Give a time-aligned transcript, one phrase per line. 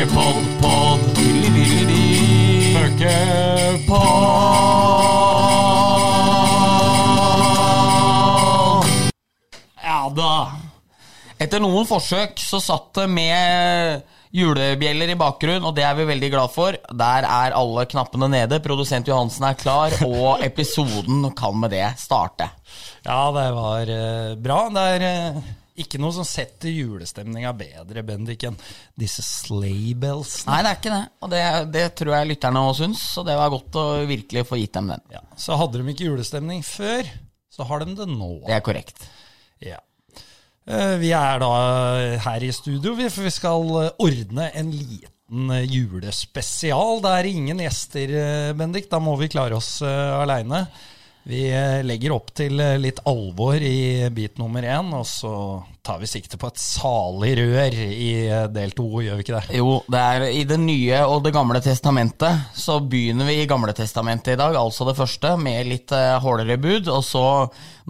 [0.00, 1.00] Puckepod, pod.
[2.72, 3.96] Puckepod.
[9.84, 10.32] Ja da.
[11.36, 14.00] Etter noen forsøk så satt det med
[14.32, 16.80] julebjeller i bakgrunnen, og det er vi veldig glad for.
[16.96, 22.48] Der er alle knappene nede, produsent Johansen er klar, og episoden kan med det starte.
[23.04, 24.62] Ja, det var eh, bra.
[24.72, 28.56] Det er eh, ikke noe som setter julestemninga bedre, Bendik, enn
[28.98, 29.96] disse slaybells.
[30.00, 30.34] bells.
[30.48, 31.42] Nei, det er ikke det, og det,
[31.74, 34.90] det tror jeg lytterne òg syns, så det var godt å virkelig få gitt dem
[34.94, 35.04] den.
[35.14, 37.08] Ja, så hadde de ikke julestemning før,
[37.50, 38.32] så har de det nå.
[38.46, 39.06] Det er korrekt.
[39.64, 39.80] Ja.
[40.70, 41.50] Eh, Vi er da
[42.26, 47.00] her i studio, for vi skal eh, ordne en liten eh, julespesial.
[47.04, 48.88] Det er ingen gjester, eh, Bendik.
[48.92, 50.66] Da må vi klare oss uh, aleine.
[51.22, 55.32] Vi eh, legger opp til eh, litt alvor i bit nummer én, og så
[55.84, 59.58] tar vi sikte på et salig rør i eh, del to, gjør vi ikke det?
[59.60, 62.48] Jo, det er i Det nye og Det gamle testamentet.
[62.56, 66.56] Så begynner vi i Gamle testamentet i dag, altså det første, med litt uh, hårdere
[66.60, 66.88] bud.
[66.88, 67.24] Og så,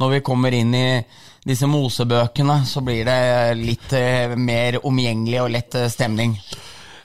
[0.00, 0.88] når vi kommer inn i
[1.46, 3.20] disse mosebøkene, så blir det
[3.60, 3.94] litt
[4.36, 6.34] mer omgjengelig og lett stemning.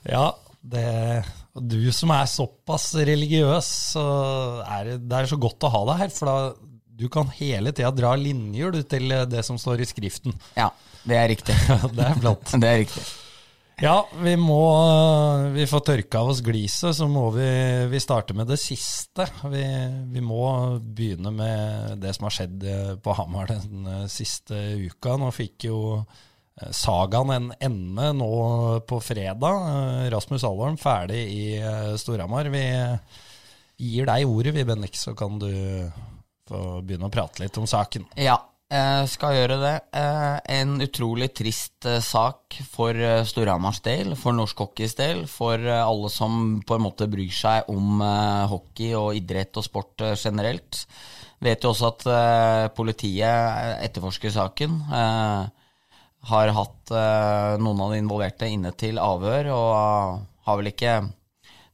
[0.09, 0.27] Ja,
[0.59, 0.89] det,
[1.55, 4.05] og du som er såpass religiøs, så
[4.67, 6.09] er det, det er så godt å ha deg her.
[6.11, 10.35] For da, du kan hele tida dra linjer du, til det som står i Skriften.
[10.57, 10.71] Ja,
[11.07, 11.55] det er riktig.
[11.95, 12.51] det er flott.
[12.59, 13.05] Det er riktig.
[13.83, 14.61] Ja, vi må
[15.51, 17.47] Vi får tørke av oss gliset, så må vi,
[17.91, 19.27] vi starte med det siste.
[19.51, 19.63] Vi,
[20.11, 20.45] vi må
[20.79, 22.63] begynne med det som har skjedd
[23.03, 25.15] på Hamar den eh, siste uka.
[25.19, 25.79] Nå fikk jo
[26.55, 28.31] sagaen en ende nå
[28.87, 29.69] på fredag.
[29.69, 32.49] Eh, Rasmus Alvorn ferdig i eh, Storhamar.
[32.53, 32.65] Vi
[33.83, 35.49] gir deg ordet, vi, Bendik, så kan du
[36.47, 38.05] få begynne å prate litt om saken.
[38.21, 38.37] Ja,
[38.71, 39.73] eh, skal gjøre det.
[39.99, 45.59] Eh, en utrolig trist eh, sak for eh, Storhamars del, for norsk hockeys del, for
[45.59, 50.07] eh, alle som på en måte bryr seg om eh, hockey og idrett og sport
[50.07, 50.85] eh, generelt.
[51.43, 54.81] Vet jo også at eh, politiet etterforsker saken.
[55.01, 55.64] Eh,
[56.29, 60.95] har hatt uh, noen av de involverte inne til avhør, og har vel ikke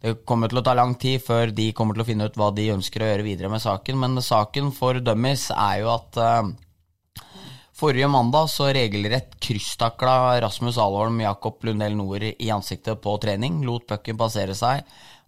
[0.02, 2.48] det kommer til å ta lang tid før de kommer til å finne ut hva
[2.58, 7.30] de ønsker å gjøre videre med saken, men saken for Dummies er jo at uh,
[7.78, 13.86] forrige mandag så regelrett krysstakla Rasmus Alholm Jakob Lundell Noer i ansiktet på trening, lot
[13.90, 14.82] pucken passere seg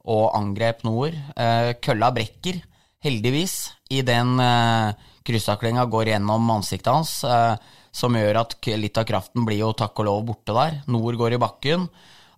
[0.09, 1.15] og angrep Noer.
[1.37, 2.57] Uh, kølla brekker,
[3.03, 4.93] heldigvis, i den eh,
[5.27, 7.55] krysstaklinga går gjennom ansiktet hans, eh,
[7.93, 10.79] som gjør at litt av kraften blir jo takk og lov borte der.
[10.89, 11.87] Nord går i bakken.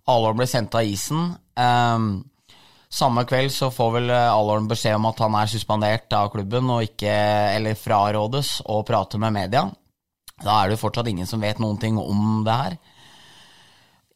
[0.06, 1.32] Alholm blir sendt av isen.
[1.56, 2.10] Um,
[2.92, 6.68] samme kveld så får vel eh, Alholm beskjed om at han er suspendert av klubben
[6.70, 7.14] og ikke,
[7.56, 9.64] eller frarådes å prate med media.
[10.36, 12.76] Da er det jo fortsatt ingen som vet noen ting om det her.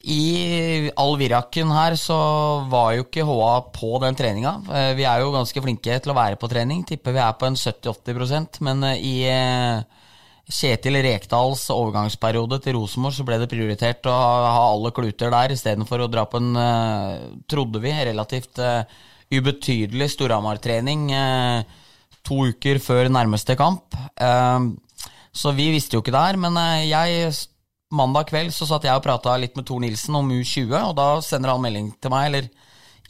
[0.00, 2.16] I all viraken her så
[2.72, 4.54] var jo ikke HA på den treninga.
[4.70, 6.84] Eh, Vi er jo ganske flinke til å være på trening.
[6.88, 9.16] Tipper vi er på en 70-80% men eh, i
[10.50, 16.02] Kjetil Rekdals overgangsperiode til Rosenborg så ble det prioritert å ha alle kluter der istedenfor
[16.02, 18.82] å dra på en, eh, trodde vi, relativt eh,
[19.30, 21.62] ubetydelig Storhamar-trening eh,
[22.26, 23.94] to uker før nærmeste kamp.
[25.32, 27.30] Så vi visste jo ikke det her, men jeg
[27.90, 31.08] Mandag kveld så satt jeg og prata litt med Tor Nilsen om U20, og da
[31.26, 32.44] sender han melding til meg, eller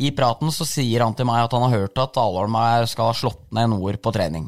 [0.01, 2.57] i praten så sier han til meg at han har hørt at Alholm
[2.89, 4.47] skal ha slått ned Nord på trening.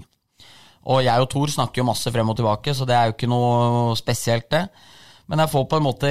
[0.91, 3.31] Og jeg og Thor snakker jo masse frem og tilbake, så det er jo ikke
[3.31, 4.67] noe spesielt, det.
[5.31, 6.09] Men jeg får på en måte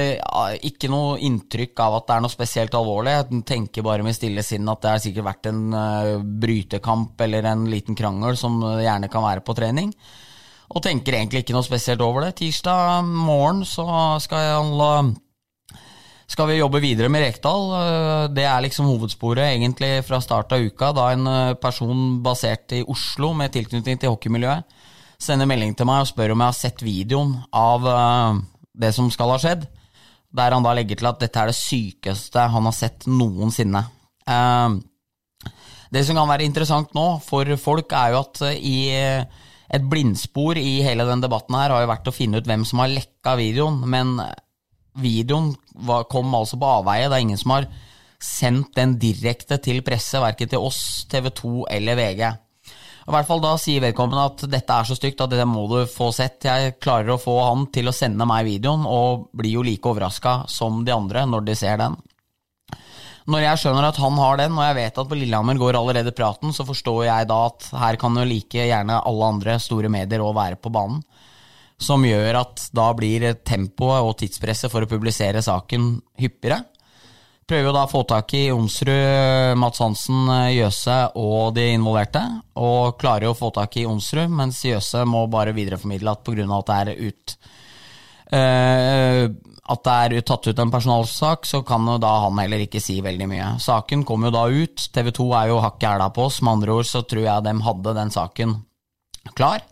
[0.66, 3.12] ikke noe inntrykk av at det er noe spesielt alvorlig.
[3.18, 7.46] Jeg tenker bare med stille sinn at det har sikkert vært en eh, brytekamp eller
[7.52, 9.92] en liten krangel som gjerne kan være på trening.
[10.72, 12.32] Og tenker egentlig ikke noe spesielt over det.
[12.40, 13.86] Tirsdag morgen så
[14.24, 14.56] skal jeg
[16.32, 17.66] skal vi jobbe videre med Rekdal.
[17.76, 22.72] Eh, Det er liksom hovedsporet egentlig fra start av uka, da en eh, person basert
[22.72, 24.64] i Oslo med tilknytning til hockeymiljøet
[25.22, 28.40] sender melding til meg og spør om jeg har sett videoen av eh,
[28.74, 29.68] det som skal ha skjedd.
[30.32, 33.82] Der han da legger til at dette er det sykeste han har sett noensinne.
[35.92, 40.80] Det som kan være interessant nå for folk, er jo at i et blindspor i
[40.86, 43.82] hele den debatten her har jo vært å finne ut hvem som har lekka videoen,
[43.84, 44.16] men
[44.98, 45.52] videoen
[46.10, 47.08] kom altså på avveie.
[47.08, 47.68] Det er ingen som har
[48.22, 52.22] sendt den direkte til presse, verken til oss, TV 2 eller VG.
[53.02, 55.80] I hvert fall Da sier vedkommende at dette er så stygt at det må du
[55.90, 56.44] få sett.
[56.46, 60.44] Jeg klarer å få han til å sende meg videoen, og blir jo like overraska
[60.50, 61.98] som de andre når de ser den.
[63.30, 66.14] Når jeg skjønner at han har den, og jeg vet at på Lillehammer går allerede
[66.14, 70.24] praten, så forstår jeg da at her kan jo like gjerne alle andre store medier
[70.24, 71.02] òg være på banen.
[71.82, 76.62] Som gjør at da blir tempoet og tidspresset for å publisere saken hyppigere.
[77.46, 82.22] prøver jo da å få tak i Onsrud, Mats Hansen, Jøse og de involverte.
[82.56, 86.46] Og klarer jo å få tak i Onsrud, mens Jøse må bare videreformidle at pga.
[86.58, 87.36] at det er ut
[88.32, 89.24] uh,
[89.72, 92.98] at det er tatt ut en personalsak, så kan jo da han heller ikke si
[93.04, 93.50] veldig mye.
[93.62, 94.88] Saken kom jo da ut.
[94.92, 96.40] TV 2 er jo hakket hæla på oss.
[96.42, 98.56] Med andre ord så tror jeg de hadde den saken
[99.38, 99.62] klar.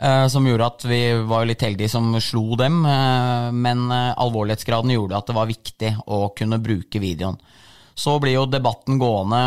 [0.00, 4.92] Eh, som gjorde at vi var litt heldige som slo dem, eh, men eh, alvorlighetsgraden
[4.94, 7.38] gjorde at det var viktig å kunne bruke videoen.
[7.98, 9.40] Så blir jo debatten gående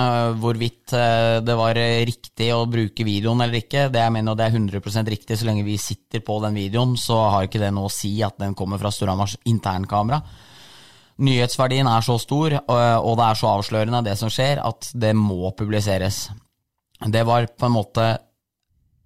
[0.44, 3.86] hvorvidt det var riktig å bruke videoen eller ikke.
[3.88, 7.22] Det jeg mener det er 100% riktig så lenge vi sitter på den videoen, så
[7.32, 10.20] har ikke det noe å si at den kommer fra Storhamars internkamera.
[11.24, 15.54] Nyhetsverdien er så stor, og det er så avslørende det som skjer, at det må
[15.56, 16.26] publiseres.
[17.08, 18.10] Det var på en måte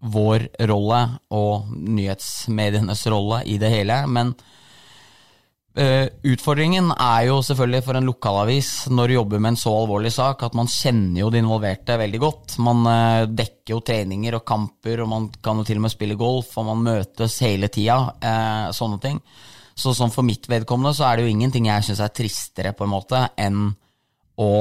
[0.06, 1.00] vår rolle
[1.34, 3.98] og nyhetsmedienes rolle i det hele.
[4.12, 4.34] Men
[5.80, 10.14] uh, utfordringen er jo selvfølgelig for en lokalavis når du jobber med en så alvorlig
[10.16, 12.58] sak, at man kjenner jo de involverte veldig godt.
[12.66, 16.20] Man uh, dekker jo treninger og kamper, og man kan jo til og med spille
[16.20, 18.00] golf, og man møtes hele tida.
[18.22, 19.20] Uh, sånne ting.
[19.76, 22.86] Så sånn for mitt vedkommende så er det jo ingenting jeg syns er tristere, på
[22.86, 23.68] en måte, enn
[24.40, 24.54] å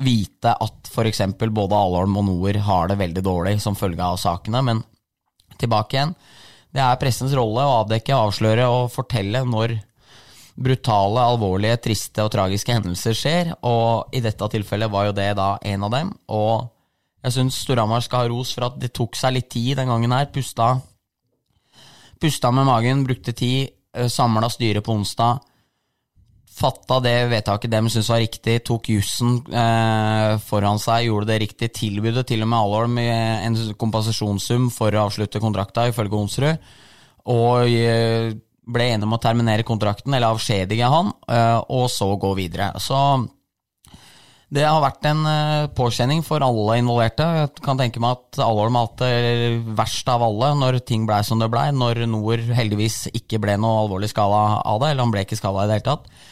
[0.00, 1.20] vite at f.eks.
[1.36, 4.82] både Alholm og Noer har det veldig dårlig som følge av sakene, men
[5.60, 6.14] tilbake igjen.
[6.74, 9.76] Det er pressens rolle å avdekke, avsløre og fortelle når
[10.54, 15.54] brutale, alvorlige, triste og tragiske hendelser skjer, og i dette tilfellet var jo det da
[15.62, 16.12] en av dem.
[16.34, 16.66] Og
[17.24, 20.14] jeg syns Storhamar skal ha ros for at det tok seg litt tid den gangen
[20.14, 20.28] her.
[20.34, 20.74] Pusta,
[22.22, 25.42] pusta med magen, brukte tid, eh, samla styret på onsdag
[26.54, 31.72] fatta det vedtaket de syntes var riktig, tok jussen eh, foran seg, gjorde det riktig,
[31.74, 36.68] tilbudet til og med Alholm en kompensasjonssum for å avslutte kontrakta, ifølge Onsrud,
[37.34, 38.34] og eh,
[38.64, 42.70] ble enige om å terminere kontrakten, eller avskjedige han, eh, og så gå videre.
[42.80, 43.00] Så
[44.54, 47.26] det har vært en eh, påkjenning for alle involverte.
[47.40, 51.18] Jeg kan tenke meg at Alholm har hatt det verst av alle når ting blei
[51.26, 55.16] som det blei, når Nord heldigvis ikke ble noe alvorlig skala av det, eller han
[55.16, 56.30] ble ikke skala i det hele tatt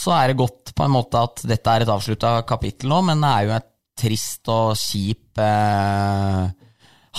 [0.00, 3.20] så er det godt på en måte at dette er et avslutta kapittel nå, men
[3.20, 3.68] det er jo et
[4.00, 6.44] trist og kjip eh,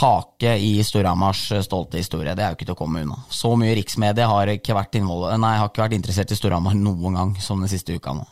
[0.02, 2.34] hake i Storhamars stolte historie.
[2.34, 3.20] Det er jo ikke til å komme unna.
[3.30, 7.36] Så mye riksmedie har ikke vært, nei, har ikke vært interessert i Storhamar noen gang
[7.44, 8.26] som den siste uka nå.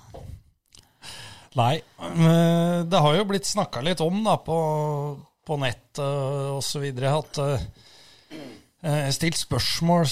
[1.60, 1.76] Nei,
[2.90, 4.58] det har jo blitt snakka litt om da, på,
[5.46, 6.86] på nett osv.
[7.10, 7.44] at
[8.30, 8.69] Eh,
[9.12, 10.06] stilt spørsmål,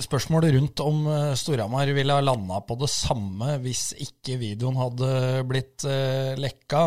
[0.00, 5.10] spørsmål, rundt om eh, Storhamar ville ha landa på det samme hvis ikke videoen hadde
[5.48, 5.84] blitt
[6.40, 6.82] lekka.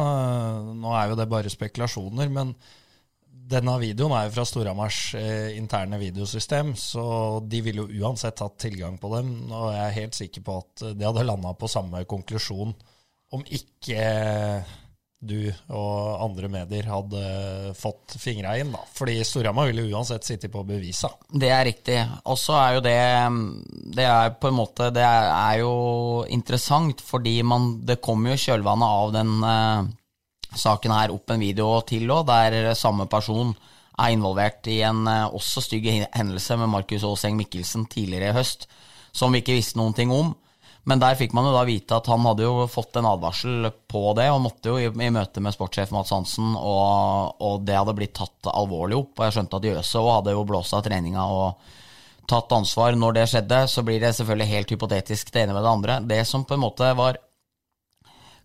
[0.74, 2.56] Nå er jo det bare spekulasjoner, men
[3.48, 5.02] denne videoen er jo fra Storhamars
[5.56, 7.06] interne videosystem, så
[7.46, 9.30] de ville jo uansett hatt tilgang på dem.
[9.48, 12.76] Og jeg er helt sikker på at de hadde landa på samme konklusjon
[13.38, 14.04] om ikke
[15.18, 17.22] du og andre medier hadde
[17.78, 18.84] fått fingra inn, da.
[18.94, 21.10] Fordi Storhamar ville uansett sitte på bevisa.
[21.28, 21.98] Det er riktig.
[22.30, 23.00] Og så er jo det
[23.98, 29.00] Det er på en måte Det er jo interessant, fordi man Det kommer jo kjølvannet
[29.02, 29.90] av den uh,
[30.54, 33.56] saken her opp en video til òg, der samme person
[33.98, 38.68] er involvert i en uh, også stygg hendelse med Markus Aaseng Mikkelsen tidligere i høst,
[39.12, 40.36] som vi ikke visste noen ting om.
[40.88, 44.04] Men der fikk man jo da vite at han hadde jo fått en advarsel på
[44.16, 47.96] det, og måtte jo i, i møte med sportssjef Mads Hansen, og, og, det hadde
[47.98, 49.12] blitt tatt alvorlig opp.
[49.18, 51.76] Og jeg skjønte at Jøse òg hadde jo blåst av treninga og
[52.32, 53.62] tatt ansvar når det skjedde.
[53.68, 56.00] Så blir det selvfølgelig helt hypotetisk det ene med det andre.
[56.08, 57.20] Det som på en måte var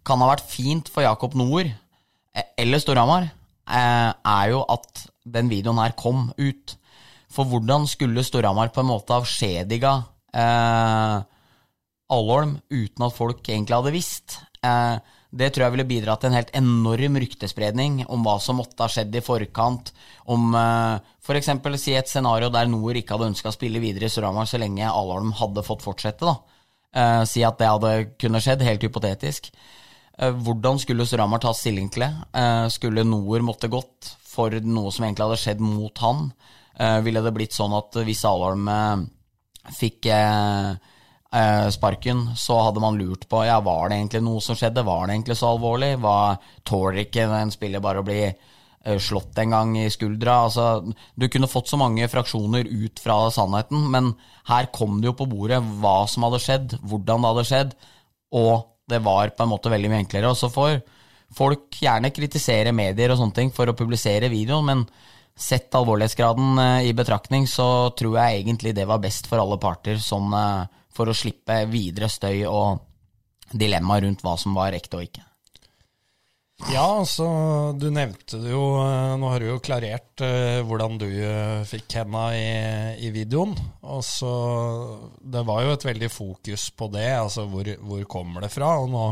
[0.02, 1.70] kan ha vært fint for Jakob Noer,
[2.34, 3.30] e, eller Storhamar,
[3.70, 6.74] eh, er jo at den videoen her kom ut.
[7.30, 10.00] For hvordan skulle Storhamar på en måte avskjediga
[10.34, 11.22] eh,
[12.12, 14.38] Alholm uten at folk egentlig hadde visst.
[14.62, 14.96] Eh,
[15.32, 18.92] det tror jeg ville bidratt til en helt enorm ryktespredning om hva som måtte ha
[18.92, 19.92] skjedd i forkant.
[20.32, 21.52] Om eh, f.eks.
[21.64, 24.60] For si et scenario der Noor ikke hadde ønska å spille videre i Storhamar så
[24.60, 26.28] lenge Alholm hadde fått fortsette.
[26.28, 26.36] da.
[26.92, 29.52] Eh, si at det hadde kunne skjedd, helt hypotetisk.
[30.22, 32.10] Hvordan skulle Storhamar ta stilling til det?
[32.70, 36.28] Skulle Noor måtte gått for noe som egentlig hadde skjedd mot han?
[37.02, 38.68] Ville det blitt sånn at hvis Alholm
[39.70, 40.74] fikk eh,
[41.72, 45.14] sparken, så hadde man lurt på ja, var det egentlig noe som skjedde, var det
[45.16, 45.94] egentlig så alvorlig?
[46.02, 46.36] Hva
[46.68, 50.42] Tåler ikke en spiller bare å bli eh, slått en gang i skuldra?
[50.48, 50.66] Altså,
[51.16, 54.12] du kunne fått så mange fraksjoner ut fra sannheten, men
[54.50, 57.72] her kom det jo på bordet hva som hadde skjedd, hvordan det hadde skjedd,
[58.42, 60.34] og det var på en måte veldig mye enklere.
[60.34, 60.82] Og så får
[61.32, 64.84] folk gjerne kritisere medier og sånne ting for å publisere videoen, men
[65.32, 69.96] sett alvorlighetsgraden eh, i betraktning, så tror jeg egentlig det var best for alle parter
[69.96, 72.82] sånn eh, for å slippe videre støy og
[73.52, 75.24] dilemma rundt hva som var ekte og ikke.
[76.70, 77.26] Ja, altså,
[77.74, 81.96] du nevnte det jo eh, Nå har du jo klarert uh, hvordan du uh, fikk
[81.98, 82.44] henda i,
[83.02, 83.56] i, videoen.
[84.06, 84.30] Så
[85.18, 88.76] Det var jo et veldig fokus på det, altså hvor, hvor kommer det fra?
[88.84, 89.08] Og nå,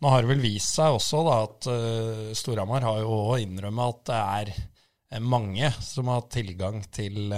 [0.00, 3.92] nå, har det vel vist seg også da at uh, Storhamar har jo òg innrømmet
[3.92, 7.36] at det er mange som har tilgang til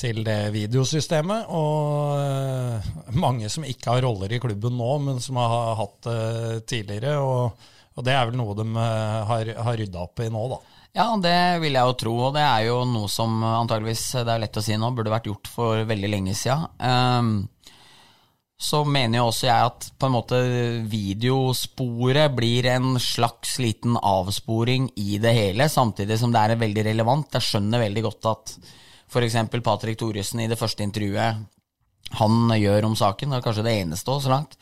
[0.00, 1.50] til det videosystemet.
[1.52, 7.18] Og mange som ikke har roller i klubben nå, men som har hatt det tidligere.
[7.20, 10.60] og og det er vel noe de eh, har, har rydda opp i nå, da.
[10.96, 14.42] Ja, det vil jeg jo tro, og det er jo noe som antageligvis, det er
[14.42, 16.64] lett å si nå, burde vært gjort for veldig lenge siden.
[16.82, 17.34] Um,
[18.60, 20.40] så mener jo også jeg at på en måte
[20.90, 27.38] videosporet blir en slags liten avsporing i det hele, samtidig som det er veldig relevant.
[27.38, 28.54] Jeg skjønner veldig godt at
[29.10, 29.36] f.eks.
[29.62, 31.42] Patrick Thoresen i det første intervjuet
[32.18, 34.56] han gjør om saken, det er kanskje det eneste så langt,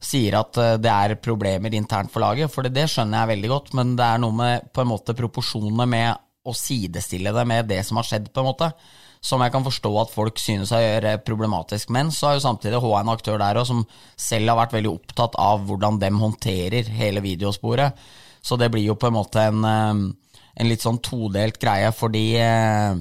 [0.00, 3.74] sier at eh, det er problemer internt for laget, for det skjønner jeg veldig godt,
[3.78, 7.82] men det er noe med på en måte proporsjonene med å sidestille det med det
[7.86, 8.70] som har skjedd, på en måte,
[9.20, 11.90] som jeg kan forstå at folk synes er problematisk.
[11.92, 13.82] Men så er jo samtidig HA en aktør der òg som
[14.16, 18.00] selv har vært veldig opptatt av hvordan dem håndterer hele videosporet.
[18.40, 22.24] Så det blir jo på en måte en, eh, en litt sånn todelt greie, fordi
[22.40, 22.96] eh,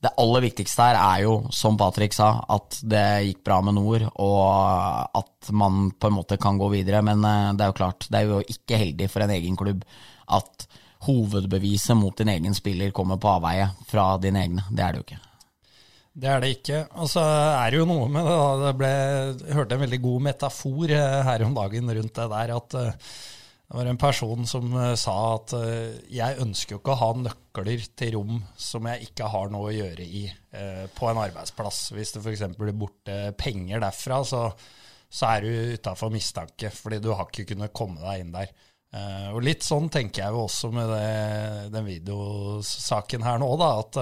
[0.00, 4.06] det aller viktigste her er jo, som Patrick sa, at det gikk bra med Nord,
[4.16, 7.02] og at man på en måte kan gå videre.
[7.04, 9.84] Men eh, det er jo klart, det er jo ikke heldig for en egen klubb
[10.30, 10.68] at
[11.04, 14.64] hovedbeviset mot din egen spiller kommer på avveie fra dine egne.
[14.70, 15.20] Det er det jo ikke.
[16.20, 16.80] Det er det ikke.
[17.00, 18.48] Og så er det jo noe med det, da.
[18.64, 18.94] Det ble,
[19.44, 22.54] jeg hørte en veldig god metafor eh, her om dagen rundt det der.
[22.56, 23.12] at uh,
[23.70, 27.10] det var en person som uh, sa at uh, jeg ønsker jo ikke å ha
[27.20, 31.78] nøkler til rom som jeg ikke har noe å gjøre i uh, på en arbeidsplass.
[31.94, 32.42] Hvis det f.eks.
[32.58, 34.42] blir borte penger derfra, så,
[35.06, 38.50] så er du utafor mistanke, fordi du har ikke kunnet komme deg inn der.
[39.30, 43.94] og litt sånn tenker jeg jo også med det, den videosaken her nå, da, at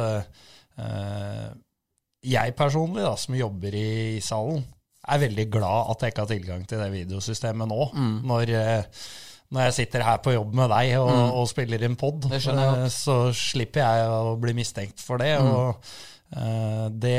[2.25, 4.64] jeg personlig, da, som jobber i salen,
[5.08, 7.82] er veldig glad at jeg ikke har tilgang til det videosystemet nå.
[7.92, 8.14] Mm.
[8.32, 8.56] når
[9.54, 11.32] når jeg sitter her på jobb med deg og, mm.
[11.40, 15.32] og spiller inn pod, eh, så slipper jeg å bli mistenkt for det.
[15.40, 15.48] Mm.
[15.48, 15.92] og
[16.36, 17.16] uh, det,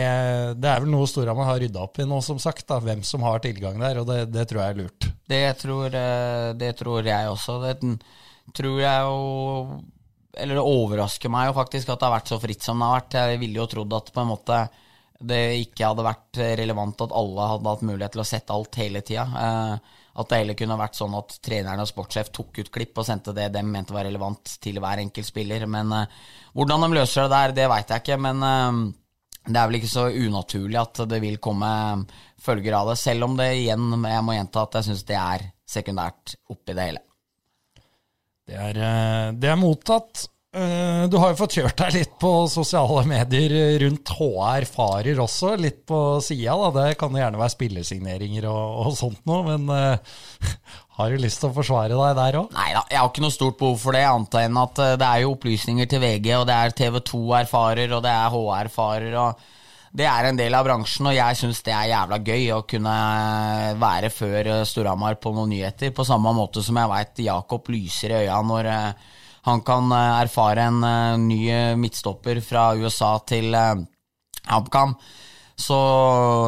[0.61, 2.67] det, er vel noe Storhamar har rydda opp i nå, som sagt.
[2.69, 5.09] Da, hvem som har tilgang der, og det, det tror jeg er lurt.
[5.29, 7.57] Det tror, eh, det tror jeg også.
[7.65, 7.79] Det
[8.57, 9.79] tror jeg jo
[10.37, 13.01] Eller det overrasker meg jo faktisk at det har vært så fritt som det har
[13.01, 13.17] vært.
[13.17, 14.67] Jeg ville jo trodd at på en måte
[15.19, 19.01] det ikke hadde vært relevant at alle hadde hatt mulighet til å sette alt hele
[19.03, 19.25] tida.
[19.33, 23.07] Uh, at det heller kunne vært sånn at treneren og sportssjef tok ut klipp og
[23.07, 25.65] sendte det de mente var relevant til hver enkelt spiller.
[25.71, 26.23] Men uh,
[26.57, 28.17] hvordan de løser det der, det veit jeg ikke.
[28.27, 28.81] Men uh,
[29.47, 31.69] det er vel ikke så unaturlig at det vil komme
[32.39, 32.97] følger av det.
[33.01, 36.89] Selv om det igjen, jeg må gjenta at jeg syns det er sekundært oppi det
[36.89, 37.05] hele.
[38.49, 38.83] Det er,
[39.37, 40.25] det er mottatt.
[40.49, 45.51] Eh, du har jo fått kjørt deg litt på sosiale medier rundt HR Farer også,
[45.61, 46.55] litt på sida.
[46.73, 50.47] Det kan jo gjerne være spillesigneringer og, og sånt noe, men uh,
[50.97, 52.49] har du lyst til å forsvare deg der òg?
[52.57, 55.11] Nei da, jeg har ikke noe stort behov for det, annet enn at uh, det
[55.11, 59.21] er jo opplysninger til VG, og det er TV2 erfarer, og det er HR Farer.
[59.21, 59.47] og
[60.01, 62.97] det er en del av bransjen, og jeg syns det er jævla gøy å kunne
[63.81, 68.21] være før Storhamar på noen nyheter, på samme måte som jeg veit Jakob lyser i
[68.25, 68.73] øya når
[69.49, 71.41] han kan eh, erfare en eh, ny
[71.79, 73.81] midtstopper fra USA til eh,
[74.49, 74.95] HamKam.
[75.59, 75.77] Så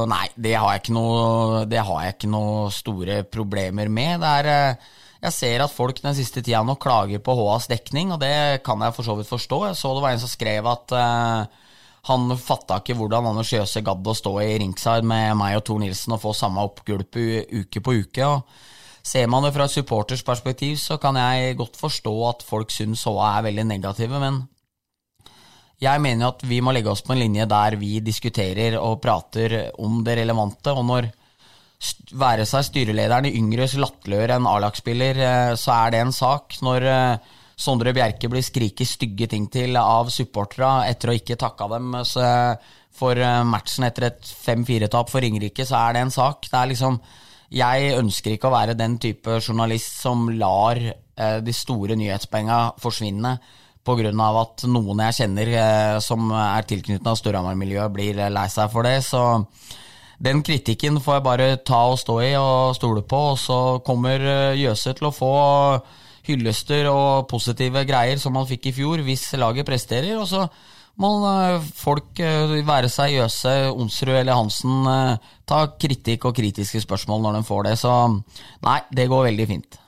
[0.07, 4.23] nei, det har noe Det har jeg ikke noe store problemer med.
[4.23, 4.77] Er
[5.21, 8.81] jeg ser at folk den siste tida nå klager på HAs dekning, og det kan
[8.81, 9.59] jeg for så vidt forstå.
[9.67, 11.67] Jeg så det var en som skrev at uh,
[12.09, 15.83] han fatta ikke hvordan Anders Jøse gadd å stå i ringside med meg og Tor
[15.83, 18.25] Nilsen og få samme oppgulp uke på uke.
[18.25, 18.47] og
[19.03, 23.03] Ser man det fra et supporters perspektiv, så kan jeg godt forstå at folk syns
[23.09, 24.43] Håa er veldig negative, men
[25.81, 29.71] jeg mener at vi må legge oss på en linje der vi diskuterer og prater
[29.81, 30.75] om det relevante.
[30.77, 31.09] Og når
[32.21, 36.59] være seg styrelederen i Yngres latterliggjør en A-lagsspiller, eh, så er det en sak.
[36.61, 37.31] Når eh,
[37.61, 41.97] Sondre Bjerke blir skriket stygge ting til av supporterne etter å ikke takka dem
[42.97, 46.45] for eh, matchen etter et 5-4-tap for Ringerike, så er det en sak.
[46.45, 47.01] Det er liksom
[47.51, 53.35] jeg ønsker ikke å være den type journalist som lar eh, de store nyhetspenga forsvinne
[53.83, 54.11] pga.
[54.41, 59.01] at noen jeg kjenner eh, som er tilknyttet Storhamar-miljøet, blir lei seg for det.
[59.03, 59.21] Så
[60.21, 64.21] den kritikken får jeg bare ta og stå i og stole på, og så kommer
[64.21, 65.33] eh, Jøse til å få
[66.27, 70.15] hyllester og positive greier som han fikk i fjor, hvis laget presterer.
[70.21, 70.45] og så
[70.99, 76.83] må eh, folk, eh, være seg Jøse, Onsrud eller Hansen, eh, ta kritikk og kritiske
[76.83, 77.77] spørsmål når de får det.
[77.81, 77.93] Så
[78.65, 79.79] nei, det går veldig fint.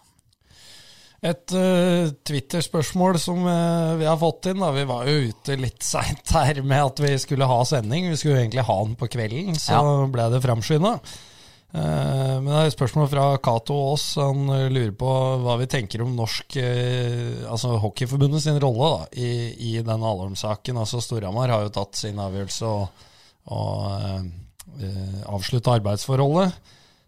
[1.24, 4.60] Et uh, Twitter-spørsmål som uh, vi har fått inn.
[4.60, 8.10] da, Vi var jo ute litt seint her med at vi skulle ha sending.
[8.12, 9.94] Vi skulle jo egentlig ha den på kvelden, så ja.
[10.12, 10.98] ble det framskynda.
[11.74, 14.06] Uh, men det er et spørsmål fra Cato Aas.
[14.22, 16.60] Han lurer på hva vi tenker om norsk
[17.50, 19.32] altså Hockeyforbundet sin rolle da, i,
[19.72, 20.78] i denne Alholm-saken.
[20.84, 23.04] Altså Storhamar har jo tatt sin avgjørelse og,
[23.58, 24.30] og
[25.34, 26.54] avslutta arbeidsforholdet.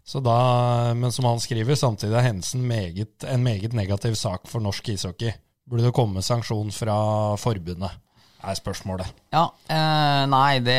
[0.06, 0.38] Da,
[0.94, 5.32] men som han skriver, samtidig er hendelsen en meget negativ sak for norsk ishockey.
[5.66, 6.94] Burde det komme sanksjon fra
[7.42, 7.90] forbundet?
[8.46, 9.10] Er spørsmålet.
[9.34, 10.78] Ja, eh, Nei, det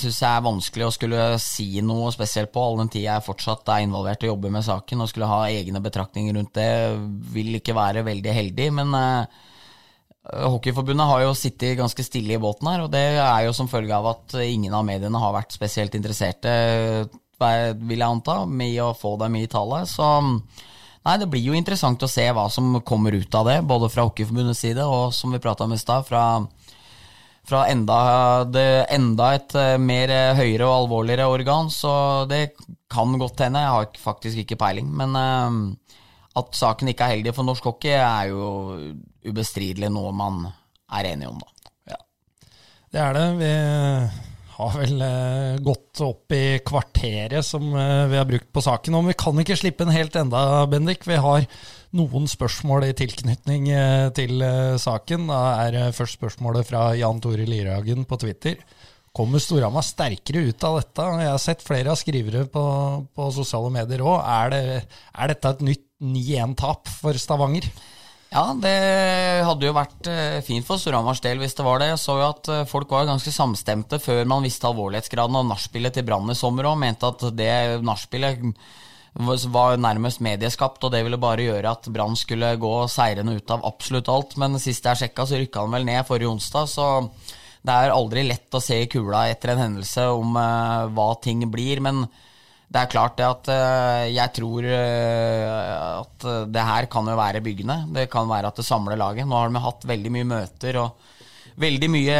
[0.00, 3.68] syns jeg er vanskelig å skulle si noe spesielt på, all den tid jeg fortsatt
[3.74, 5.02] er involvert og jobber med saken.
[5.02, 6.70] Og skulle ha egne betraktninger rundt det
[7.34, 8.70] vil ikke være veldig heldig.
[8.78, 9.44] Men eh,
[10.46, 13.94] Hockeyforbundet har jo sittet ganske stille i båten her, og det er jo som følge
[13.94, 16.50] av at ingen av mediene har vært spesielt interesserte
[17.36, 19.88] vil jeg anta, med å få dem i tallet.
[19.90, 23.90] Så nei, det blir jo interessant å se hva som kommer ut av det, både
[23.92, 26.46] fra Hockeyforbundets side og som vi prata om i stad, fra,
[27.46, 27.98] fra enda,
[28.50, 31.70] det, enda, et eh, mer eh, høyere og alvorligere organ.
[31.70, 31.92] Så
[32.30, 32.56] det
[32.90, 33.62] kan godt hende.
[33.62, 34.90] Jeg har faktisk ikke peiling.
[34.98, 36.00] Men uh,
[36.36, 38.48] at saken ikke er heldig for norsk hockey, er jo
[39.26, 40.44] ubestridelig noe man
[40.96, 41.72] er enig om, da.
[41.94, 42.00] Ja,
[42.92, 43.28] det er det.
[43.40, 43.52] Vi
[44.56, 48.96] har vel eh, gått opp i kvarteret som eh, vi har brukt på saken.
[48.96, 51.04] Og vi kan ikke slippe den helt enda, Bendik.
[51.08, 51.44] Vi har
[51.96, 55.28] noen spørsmål i tilknytning eh, til eh, saken.
[55.28, 58.60] Da er eh, først spørsmålet fra Jan Tore Liragen på Twitter.
[59.16, 61.04] Kommer Storhamar sterkere ut av dette?
[61.20, 62.64] Jeg har sett flere av skrivere på,
[63.16, 64.18] på sosiale medier òg.
[64.20, 64.80] Er, det,
[65.12, 67.68] er dette et nytt 9-1-tap for Stavanger?
[68.32, 68.74] Ja, det
[69.46, 71.92] hadde jo vært eh, fint for Storhamars del hvis det var det.
[71.92, 75.94] Jeg så jo at eh, folk var ganske samstemte før man visste alvorlighetsgraden av nachspielet
[75.96, 77.54] til Brann i sommer og mente at det
[77.86, 78.42] nachspielet
[79.16, 83.64] var nærmest medieskapt, og det ville bare gjøre at Brann skulle gå seirende ut av
[83.64, 84.36] absolutt alt.
[84.36, 86.88] Men sist jeg sjekka, så rykka han vel ned forrige onsdag, så
[87.66, 91.46] det er aldri lett å se i kula etter en hendelse om uh, hva ting
[91.50, 91.80] blir.
[91.82, 92.04] Men
[92.66, 97.42] det er klart det at uh, jeg tror uh, at det her kan jo være
[97.44, 97.78] byggende.
[97.94, 99.28] Det kan være at det samler laget.
[99.28, 101.12] Nå har de hatt veldig mye møter og
[101.62, 102.16] veldig mye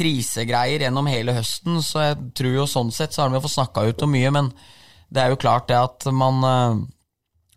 [0.00, 3.84] krisegreier gjennom hele høsten, så jeg tror jo sånn sett så har de fått snakka
[3.86, 4.48] ut om mye, men
[5.12, 6.40] det er jo klart det at man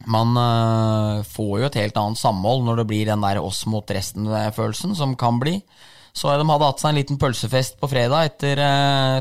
[0.04, 0.38] man
[1.26, 5.15] får jo et helt annet samhold når det blir den der oss mot resten-følelsen som
[5.17, 5.56] kan bli.
[6.13, 8.62] Så de hadde hatt seg en liten pølsefest på fredag etter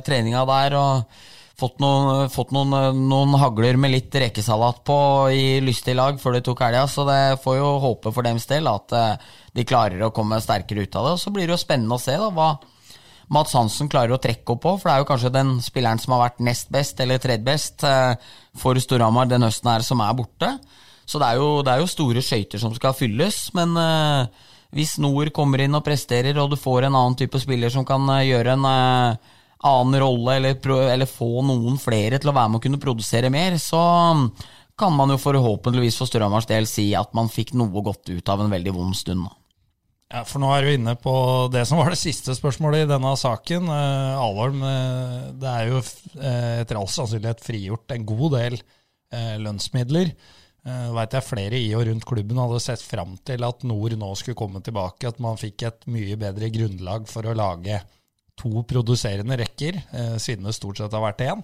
[0.04, 0.76] treninga der.
[0.76, 1.22] og
[1.62, 4.96] fått noen, fått noen, noen hagler med litt rekesalat på
[5.34, 8.68] i lystig lag før de tok helga, så det får jo håpe for dems del
[8.70, 11.16] at eh, de klarer å komme sterkere ut av det.
[11.16, 12.52] Og Så blir det jo spennende å se da, hva
[13.32, 16.16] Mats Hansen klarer å trekke opp på, for det er jo kanskje den spilleren som
[16.16, 20.16] har vært nest best, eller tredje best, eh, for Storhamar den høsten her, som er
[20.18, 20.56] borte.
[21.06, 23.74] Så det er jo, det er jo store skøyter som skal fylles, men
[24.72, 28.06] hvis Nord kommer inn og presterer, og du får en annen type spiller som kan
[28.22, 28.68] gjøre en
[29.66, 33.58] annen rolle, eller, eller, få noen flere til å være med å kunne produsere mer,
[33.62, 33.82] så
[34.78, 38.42] kan man jo forhåpentligvis for Strømars del si at man fikk noe godt ut av
[38.42, 39.28] en veldig vond stund.
[40.12, 41.14] Ja, for nå er du inne på
[41.52, 43.70] det som var det siste spørsmålet i denne saken.
[43.72, 49.38] Eh, Alholm, uh, det er jo uh, etter all sannsynlighet frigjort en god del eh,
[49.40, 50.12] lønnsmidler.
[50.68, 54.12] Uh, vet jeg Flere i og rundt klubben hadde sett fram til at Nord nå
[54.20, 57.80] skulle komme tilbake, at man fikk et mye bedre grunnlag for å lage
[58.42, 61.42] to produserende rekker, eh, siden det stort sett har vært én.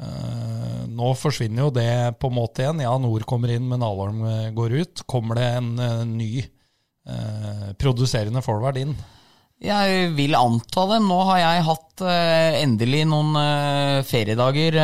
[0.00, 2.82] Eh, nå forsvinner jo det på en måte igjen.
[2.82, 5.04] Ja, Nord kommer inn, men Alholm eh, går ut.
[5.06, 5.74] Kommer det en
[6.16, 6.46] ny
[7.76, 8.94] produserende forward inn?
[9.60, 11.02] Jeg vil anta det.
[11.04, 12.04] Nå har jeg hatt
[12.62, 13.36] endelig noen
[14.08, 14.78] feriedager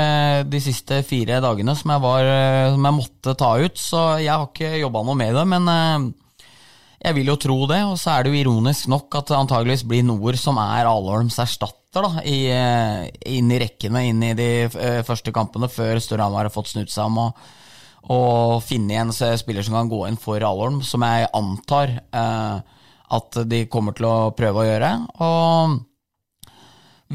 [0.45, 2.29] de siste fire dagene som jeg, var,
[2.75, 5.47] som jeg måtte ta ut, så jeg har ikke jobba noe med det.
[5.49, 6.13] Men
[7.01, 9.87] jeg vil jo tro det, og så er det jo ironisk nok at det antageligvis
[9.89, 14.51] blir Nord som er Alholms erstatter da, i, eh, inn i rekkene, inn i de
[14.69, 17.29] eh, første kampene, før Storhamar har fått snudd seg om å,
[18.13, 22.77] og finne en spiller som kan gå inn for Alholm, som jeg antar eh,
[23.11, 24.91] at de kommer til å prøve å gjøre.
[25.25, 25.81] Og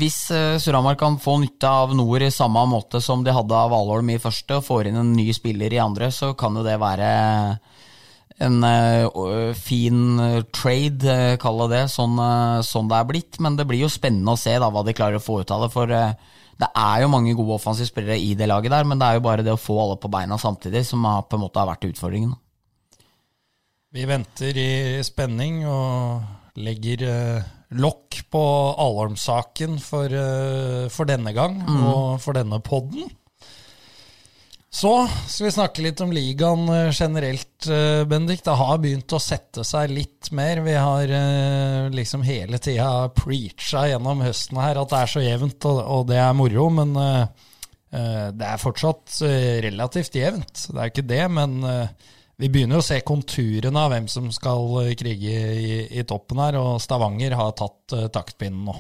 [0.02, 3.74] hvis eh, Storhamar kan få nytte av Nord i samme måte som de hadde av
[3.74, 6.76] Alholm i første, og får inn en ny spiller i andre, så kan jo det
[6.82, 7.08] være
[8.44, 13.40] en uh, fin eh, trade, uh, kall det sånn, uh, sånn, det er blitt.
[13.44, 15.66] Men det blir jo spennende å se da, hva de klarer å få ut av
[15.66, 15.72] det.
[15.74, 19.20] For det er jo mange gode offensive spillere i det laget der, men det er
[19.20, 21.72] jo bare det å få alle på beina samtidig som har, på en måte har
[21.72, 22.36] vært utfordringen.
[23.96, 24.72] Vi venter i
[25.08, 27.06] spenning og legger
[27.76, 28.42] lokk på
[28.84, 30.12] Alholm-saken for,
[30.92, 33.08] for, denne gang og for denne podden.
[34.76, 38.42] Så skal vi snakke litt om ligaen eh, generelt, eh, Bendik.
[38.44, 40.60] Det har begynt å sette seg litt mer.
[40.66, 45.68] Vi har eh, liksom hele tida preacha gjennom høsten her at det er så jevnt,
[45.72, 46.68] og, det er moro.
[46.76, 46.92] Men
[47.96, 49.22] det er fortsatt
[49.64, 50.66] relativt jevnt.
[50.68, 51.54] Det er ikke det, men
[52.36, 55.38] vi begynner å se konturene av hvem som skal krige
[55.88, 58.76] i, toppen her, og Stavanger har tatt taktpinnen nå.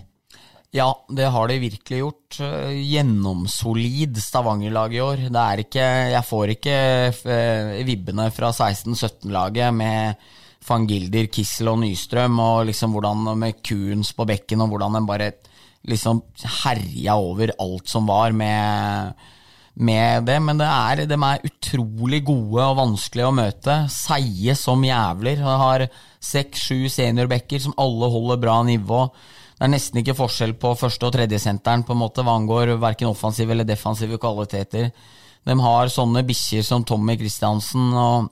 [0.76, 2.38] Ja, det har de virkelig gjort.
[2.44, 5.22] Eh, Gjennomsolid Stavanger-lag i år.
[5.32, 6.74] Det er ikke Jeg får ikke
[7.32, 10.26] eh, vibbene fra 16-17-laget med
[10.68, 15.08] van Gilder, Kissel og Nystrøm, og liksom hvordan med Kuhns på bekken, og hvordan den
[15.08, 15.30] bare
[15.88, 16.20] liksom
[16.66, 19.14] herja over alt som var med,
[19.76, 20.42] med det.
[20.44, 23.78] Men det er, de er utrolig gode og vanskelige å møte.
[23.94, 25.40] Seige som jævler.
[25.40, 25.88] De har
[26.20, 29.06] seks-sju seniorbacker som alle holder bra nivå.
[29.56, 33.08] Det er nesten ikke forskjell på første- og tredjesenteren på en måte hva angår verken
[33.08, 34.90] offensive eller defensive kvaliteter.
[35.46, 38.28] De har sånne bikkjer som Tommy Christiansen og,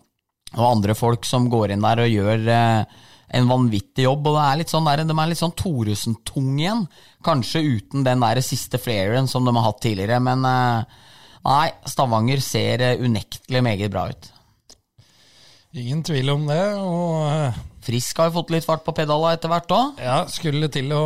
[0.57, 2.99] og andre folk som går inn der og gjør eh,
[3.39, 4.27] en vanvittig jobb.
[4.27, 6.85] og det er litt sånn der, De er litt sånn Thoresen-tung igjen.
[7.23, 10.19] Kanskje uten den der siste flairen som de har hatt tidligere.
[10.19, 11.03] Men eh,
[11.47, 14.33] nei, Stavanger ser eh, unektelig meget bra ut.
[15.73, 16.65] Ingen tvil om det.
[16.83, 17.69] og...
[17.83, 19.97] Frisk har jo fått litt fart på pedala etter hvert òg.
[19.99, 21.03] Ja, skulle til å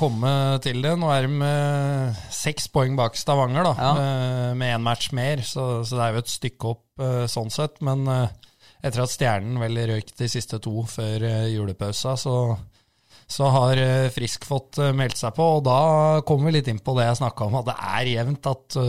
[0.00, 0.32] komme
[0.64, 0.96] til det.
[0.98, 3.74] Nå er de med seks poeng bak Stavanger, da.
[3.78, 3.92] Ja.
[3.94, 7.52] eh, Med én match mer, så, så det er jo et stykke opp eh, sånn
[7.54, 7.78] sett.
[7.86, 8.26] Men eh,
[8.82, 12.34] etter at Stjernen vel røyk de siste to før julepausa, så,
[13.30, 13.78] så har
[14.10, 15.46] Frisk fått meldt seg på.
[15.60, 15.80] Og da
[16.26, 18.80] kommer vi litt inn på det jeg snakka om, at det er jevnt at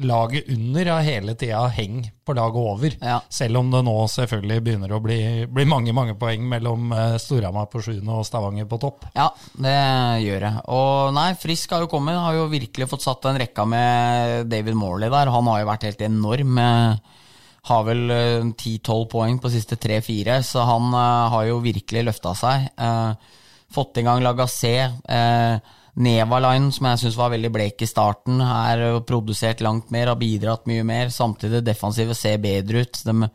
[0.00, 2.94] laget under har hele tida heng på laget over.
[3.04, 3.18] Ja.
[3.28, 5.18] Selv om det nå selvfølgelig begynner å bli,
[5.52, 9.04] bli mange mange poeng mellom eh, Storhamar på sjuende og Stavanger på topp.
[9.12, 9.74] Ja, det
[10.24, 10.52] gjør det.
[10.72, 12.16] Og nei, Frisk har jo kommet.
[12.16, 15.32] Har jo virkelig fått satt en rekka med David Morley der.
[15.34, 16.56] Han har jo vært helt enorm.
[16.62, 17.20] eh,
[17.68, 22.32] Har vel eh, 10-12 poeng på siste 3-4, så han eh, har jo virkelig løfta
[22.34, 22.70] seg.
[22.80, 23.38] Eh,
[23.72, 24.74] Fått i gang Lagassé.
[25.92, 30.16] Eh, Nevaline, som jeg syns var veldig blek i starten, er produsert langt mer, har
[30.16, 31.08] bidratt mye mer.
[31.08, 33.02] Samtidig det defensive ser bedre ut.
[33.04, 33.28] De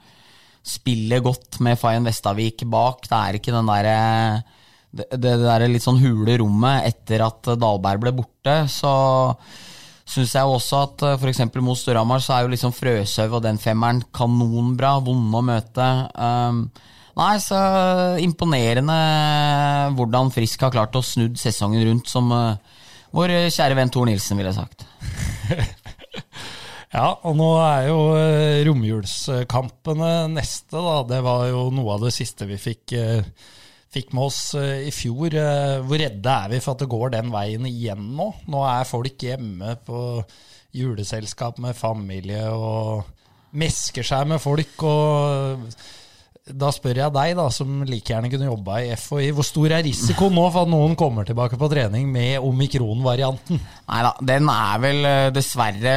[0.68, 3.08] spiller godt med Fayen Vestavik bak.
[3.08, 4.44] Det er ikke den derre
[4.92, 9.36] det, det der litt sånn hule rommet etter at Dahlberg ble borte, så
[10.08, 11.42] syns jeg også at f.eks.
[11.60, 15.88] mot Storhamar så er jo liksom Frøshaug og den femmeren kanonbra, vonde å møte.
[16.16, 16.62] Um,
[17.18, 17.60] nei, så
[18.22, 18.98] imponerende
[19.98, 22.56] hvordan Frisk har klart å snudd sesongen rundt, som uh,
[23.18, 24.86] vår kjære venn Tor Nilsen ville sagt.
[26.98, 31.02] Ja, og nå er jo eh, romjulskampene neste, da.
[31.10, 33.28] Det var jo noe av det siste vi fikk, eh,
[33.94, 35.36] fikk med oss eh, i fjor.
[35.36, 38.30] Eh, Hvor redde er vi for at det går den veien igjen nå?
[38.48, 40.00] Nå er folk hjemme på
[40.78, 43.04] juleselskap med familie og
[43.60, 44.88] mesker seg med folk.
[44.88, 45.68] og
[46.54, 49.84] da spør jeg deg, da, som like gjerne kunne jobba i FHI, hvor stor er
[49.86, 53.60] risikoen nå for at noen kommer tilbake på trening med omikron-varianten?
[53.90, 55.96] Nei da, den er vel eh, dessverre,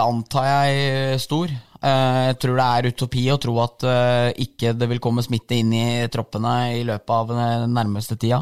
[0.00, 1.52] antar jeg, stor.
[1.84, 5.58] Eh, Jeg tror det er utopi å tro at eh, ikke det vil komme smitte
[5.60, 8.40] inn i troppene i løpet av den nærmeste tida.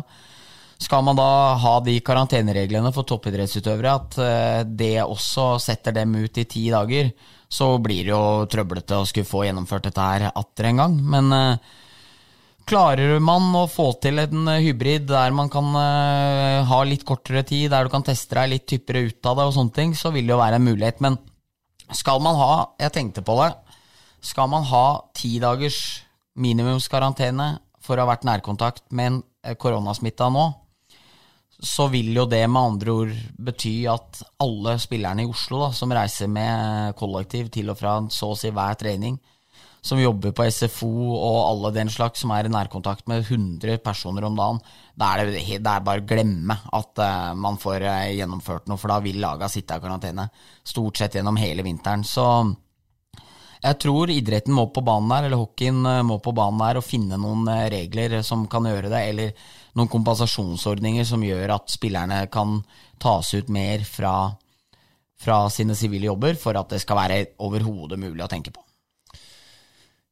[0.83, 1.29] Skal man da
[1.63, 7.13] ha de karantenereglene for toppidrettsutøvere, at det også setter dem ut i ti dager,
[7.53, 10.99] så blir det jo trøblete å skulle få gjennomført dette her atter en gang.
[11.15, 11.73] Men eh,
[12.69, 17.43] Klarer man å få til en eh, hybrid der man kan eh, ha litt kortere
[17.47, 20.13] tid, der du kan teste deg litt typere ut av det og sånne ting, så
[20.15, 21.03] vil det jo være en mulighet.
[21.03, 21.19] Men
[21.93, 23.51] skal man ha, jeg tenkte på det,
[24.23, 24.87] skal man ha
[25.19, 25.81] ti dagers
[26.39, 27.49] minimumskarantene
[27.83, 30.47] for å ha vært nærkontakt med en koronasmitta nå,
[31.63, 35.93] så vil jo det med andre ord bety at alle spillerne i Oslo da, som
[35.95, 39.21] reiser med kollektiv til og fra så å si hver trening,
[39.83, 44.27] som jobber på SFO og alle den slags, som er i nærkontakt med 100 personer
[44.27, 44.61] om dagen,
[44.99, 48.79] da er det, det er bare å glemme at uh, man får eh, gjennomført noe,
[48.79, 50.29] for da vil laga sitte i karantene
[50.67, 52.07] stort sett gjennom hele vinteren.
[52.07, 52.27] Så
[53.63, 56.87] jeg tror idretten må på banen der, eller hockeyen eh, må på banen der og
[56.87, 62.61] finne noen regler som kan gjøre det, eller noen kompensasjonsordninger som gjør at spillerne kan
[63.03, 64.15] tas ut mer fra,
[65.21, 68.63] fra sine sivile jobber, for at det skal være overhodet mulig å tenke på.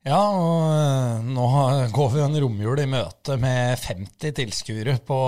[0.01, 1.45] Ja, og eh, nå
[1.93, 5.19] går vi en romjul i møte med 50 tilskuere på,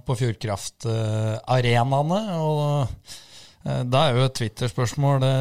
[0.00, 2.20] på Fjordkraftarenaene.
[2.40, 2.88] Og
[3.68, 5.34] eh, da er jo et Twitter-spørsmål det,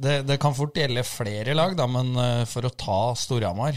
[0.00, 3.76] det, det kan fort gjelde flere lag, da, men eh, for å ta Storhamar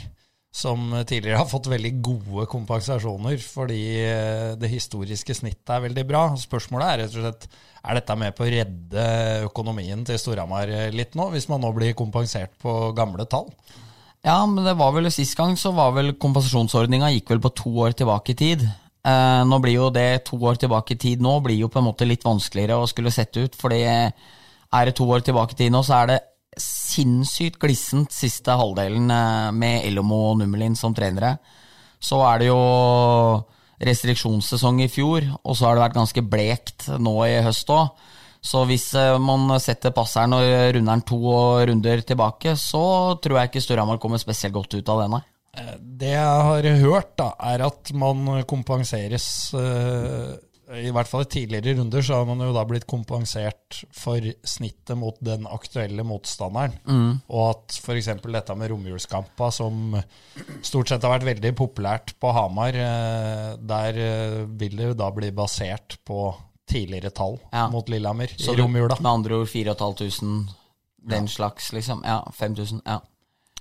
[0.51, 6.23] som tidligere har fått veldig gode kompensasjoner fordi eh, det historiske snittet er veldig bra.
[6.39, 9.03] Spørsmålet er rett og slett er dette med på å redde
[9.45, 13.47] økonomien til Storhamar litt nå, hvis man nå blir kompensert på gamle tall?
[14.25, 17.71] Ja, men det var vel sist gang så var vel kompensasjonsordninga gikk vel på to
[17.85, 18.65] år tilbake i tid.
[19.07, 21.88] Eh, nå blir jo det to år tilbake i tid nå blir jo på en
[21.88, 25.73] måte litt vanskeligere å skulle sette ut, fordi er det to år tilbake i tid
[25.73, 26.19] nå, så er det
[26.57, 31.38] sinnssykt glissent siste halvdelen eh, med Elomo og Nummelin som trenere.
[31.99, 32.59] Så er det jo
[33.79, 37.91] restriksjonssesong i fjor, og så har det vært ganske blekt nå i høst òg.
[38.39, 41.19] Så hvis eh, man setter passeren og runder den to
[41.69, 45.23] runder tilbake, så tror jeg ikke Storhamar kommer spesielt godt ut av det, nei.
[45.59, 49.29] Eh, det jeg har hørt, da, er at man kompenseres
[50.77, 54.97] i hvert fall i tidligere runder så har man jo da blitt kompensert for snittet
[54.99, 56.75] mot den aktuelle motstanderen.
[56.86, 57.21] Mm.
[57.25, 58.12] Og at f.eks.
[58.21, 59.97] dette med romjulskampa, som
[60.62, 65.10] stort sett har vært veldig populært på Hamar, eh, der eh, vil det jo da
[65.15, 66.29] bli basert på
[66.69, 67.65] tidligere tall ja.
[67.73, 68.99] mot Lillehammer i romjula.
[69.01, 70.53] Med andre ord 4500,
[71.10, 71.34] den ja.
[71.34, 72.05] slags, liksom.
[72.05, 72.86] Ja, 5000.
[72.86, 73.01] Ja.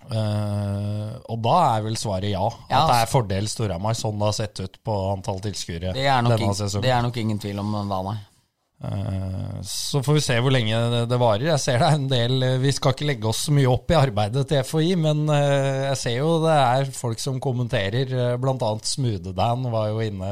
[0.09, 2.47] Uh, og da er vel svaret ja.
[2.71, 2.79] ja.
[2.79, 6.85] At det er fordel Storhamar, sånn det har sett ut på antall tilskuere denne sesongen.
[6.87, 8.17] Det er nok ingen tvil om da, nei.
[8.79, 11.49] Uh, så får vi se hvor lenge det, det, varer.
[11.51, 13.99] Jeg ser det er en del Vi skal ikke legge oss så mye opp i
[13.99, 18.15] arbeidet til FHI, men uh, jeg ser jo det er folk som kommenterer.
[18.41, 20.31] Blant annet Smoothe-Dan var jo inne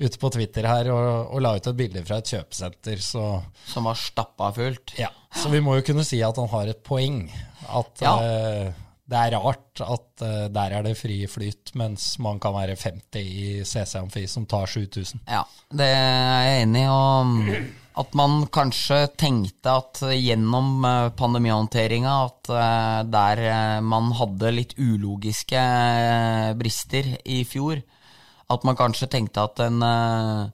[0.00, 3.00] ute på Twitter her og, og, la ut et bilde fra et kjøpesenter.
[3.04, 3.24] Så,
[3.68, 4.94] Som var stappa fullt?
[5.00, 5.10] Ja.
[5.36, 7.26] Så vi må jo kunne si at han har et poeng.
[7.68, 8.14] At ja.
[8.16, 12.78] uh, det er rart at uh, der er det fri flyt, mens man kan være
[12.80, 15.22] 50 i CC Amfi som tar 7000.
[15.28, 15.44] Ja,
[15.76, 16.88] det er jeg enig i.
[16.90, 22.50] Og at man kanskje tenkte at gjennom eh, pandemihåndteringa at
[23.12, 23.40] der
[23.84, 25.64] man hadde litt ulogiske
[26.56, 27.82] brister i fjor,
[28.50, 30.48] at man kanskje tenkte at en uh,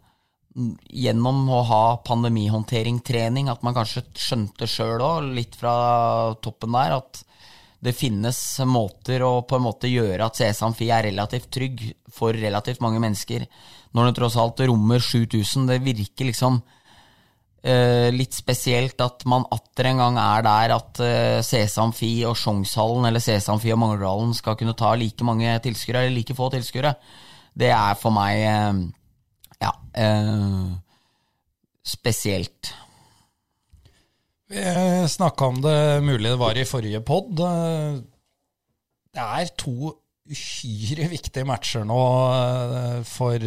[0.57, 5.75] Gjennom å ha pandemihåndtering-trening, at man kanskje skjønte sjøl òg, litt fra
[6.41, 7.21] toppen der, at
[7.85, 12.81] det finnes måter å på en måte gjøre at CS er relativt trygg for relativt
[12.81, 13.45] mange mennesker.
[13.93, 15.69] Når det tross alt rommer 7000.
[15.69, 21.45] Det virker liksom uh, litt spesielt at man atter en gang er der at eh,
[21.45, 26.37] CS og Sjongshallen eller CS og Mangerdalen skal kunne ta like mange tilskuere, eller like
[26.37, 26.97] få tilskuere.
[27.57, 28.81] Det er for meg eh,
[29.65, 30.73] ja eh,
[31.87, 32.73] spesielt.
[34.47, 34.63] Vi
[35.11, 37.33] snakka om det mulig det var i forrige pod.
[39.17, 39.95] Det er to
[40.27, 42.01] uhyre viktige matcher nå
[42.35, 43.47] eh, for,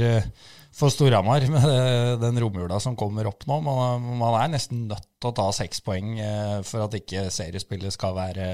[0.75, 3.59] for Storhamar med den romjula som kommer opp nå.
[3.67, 6.17] Man, man, er nesten nødt til å ta seks poeng
[6.65, 8.49] for at ikke seriespillet skal være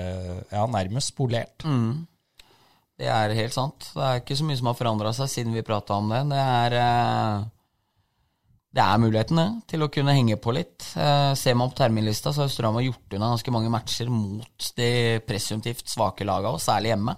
[0.52, 1.64] ja, nærmest spolert.
[1.64, 2.04] Mm.
[2.96, 3.90] Det er helt sant.
[3.92, 6.22] Det er ikke så mye som har forandra seg siden vi prata om det.
[6.32, 7.42] Det er, eh,
[8.76, 10.80] det er mulighetene til å kunne henge på litt.
[10.96, 15.20] Eh, ser man på terminlista, så har Strømmen gjort unna ganske mange matcher mot de
[15.28, 17.18] presumptivt svake laga, og særlig hjemme.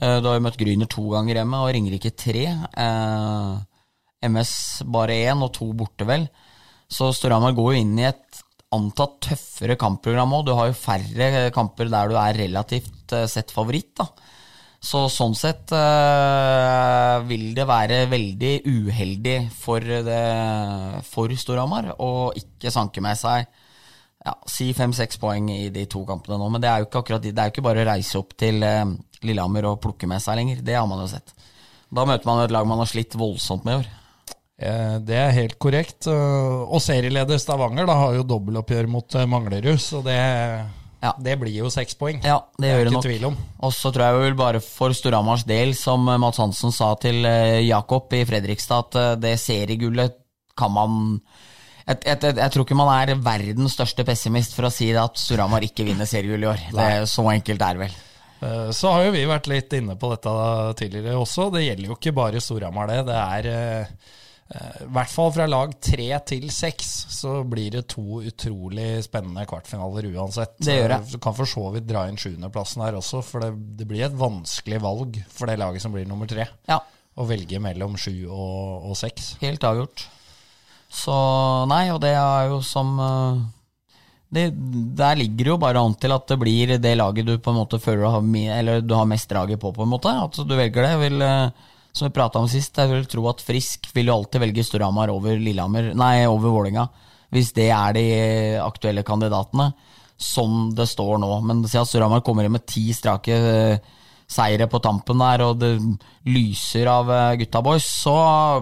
[0.00, 2.46] Eh, du har jo møtt Gryner to ganger hjemme, og Ringerike tre.
[4.22, 6.28] MS bare én, og to borte, vel.
[6.88, 10.46] Så Storhamar går jo inn i et antatt tøffere kampprogram òg.
[10.46, 13.94] Du har jo færre kamper der du er relativt sett favoritt.
[13.96, 14.08] da.
[14.80, 20.22] Så sånn sett uh, vil det være veldig uheldig for, det,
[21.04, 26.40] for Storhamar å ikke sanke med seg ja, si fem-seks poeng i de to kampene
[26.40, 26.48] nå.
[26.48, 28.64] Men det er jo ikke akkurat det er jo ikke bare å reise opp til
[28.64, 28.88] uh,
[29.20, 30.64] Lillehammer og plukke med seg lenger.
[30.64, 31.36] Det har man jo sett.
[31.92, 33.94] Da møter man et lag man har slitt voldsomt med i år.
[34.60, 36.06] Eh, det er helt korrekt.
[36.08, 40.20] Og serieleder Stavanger da har jo dobbeltoppgjør mot Manglerud, så det
[41.00, 41.14] ja.
[41.16, 42.20] Det blir jo seks poeng.
[42.24, 43.04] Ja, det, det gjør det nok.
[43.06, 43.36] Tvil om.
[43.64, 47.62] Og så tror jeg vel bare for Storhamars del, som Mats Hansen sa til eh,
[47.64, 50.18] Jakob i Fredrikstad, at eh, det seriegullet
[50.60, 50.98] kan man
[51.86, 55.16] jeg, jeg, jeg, jeg, tror ikke man er verdens største pessimist for å si at
[55.18, 56.68] Storhamar ikke vinner seriegull i år.
[56.70, 57.98] Det er Så enkelt er det vel.
[58.44, 60.34] Eh, så har jo vi vært litt inne på dette
[60.84, 61.48] tidligere også.
[61.56, 63.02] Det gjelder jo ikke bare Storhamar, det.
[63.08, 64.18] Det er Eh,
[64.50, 70.08] I hvert fall fra lag tre til seks så blir det to utrolig spennende kvartfinaler
[70.10, 70.56] uansett.
[70.58, 70.98] Det gjør det.
[71.12, 74.16] Du kan for så vidt dra inn sjuendeplassen her også, for det, det, blir et
[74.18, 76.48] vanskelig valg for det laget som blir nummer tre.
[76.66, 76.80] Ja.
[77.14, 79.36] Å velge mellom sju og, og seks.
[79.44, 80.08] Helt avgjort.
[80.90, 81.14] Så
[81.70, 83.42] nei, og det er jo som eh,
[84.34, 84.48] det,
[84.98, 87.60] Der ligger det jo bare an til at det blir det laget du på en
[87.62, 90.10] måte føler du har, eller du har mest draget på, på en måte.
[90.10, 90.96] At du velger det.
[91.06, 94.44] vil eh, som vi prata om sist, jeg vil tro at Frisk vil jo alltid
[94.44, 96.86] velge Storhamar over Lillehammer, nei, over Vålinga,
[97.34, 98.04] hvis det er de
[98.62, 99.70] aktuelle kandidatene,
[100.20, 101.30] som det står nå.
[101.46, 103.96] Men si at Storhamar kommer inn med ti strake eh,
[104.30, 105.72] seire på tampen der, og det
[106.30, 108.16] lyser av eh, gutta boys, så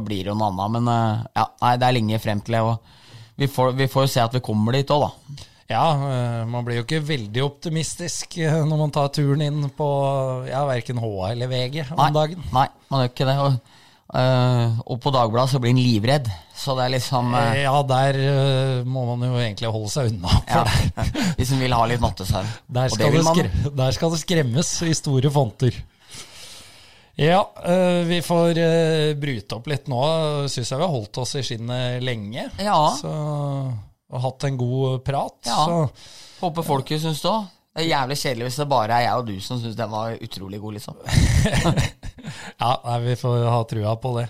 [0.04, 0.76] blir det jo noe annet.
[0.78, 2.64] Men eh, ja, nei, det er lenge frem til det.
[2.64, 5.44] Og vi får, vi får jo se at vi kommer dit òg, da.
[5.68, 9.88] Ja, eh, man blir jo ikke veldig optimistisk eh, når man tar turen inn på
[10.48, 12.46] ja, verken HA eller VG om Nei, dagen.
[12.56, 13.34] nei, man gjør ikke det.
[13.44, 13.74] Og,
[14.16, 16.30] eh, og på Dagbladet så blir en livredd.
[16.56, 18.16] Så det er liksom Ja, der
[18.88, 20.38] må man jo egentlig holde seg unna.
[20.48, 22.48] ja, For der, Hvis en vil ha litt nattesøvn.
[22.78, 22.96] der,
[23.82, 25.76] der skal det skremmes i store fonter.
[27.18, 27.42] Ja,
[28.08, 28.58] vi får
[29.20, 30.00] bryte opp litt nå.
[30.48, 32.44] Syns jeg vi har holdt oss i skinnet lenge.
[32.62, 32.78] Ja.
[32.94, 33.12] Så,
[34.08, 35.38] og hatt en god prat.
[35.46, 35.60] Ja.
[35.64, 37.46] Så Håper folket syns det òg.
[37.78, 40.16] Det er jævlig kjedelig hvis det bare er jeg og du som syns den var
[40.24, 40.96] utrolig god, liksom.
[42.62, 44.24] Ja, nei, vi får ha trua på det.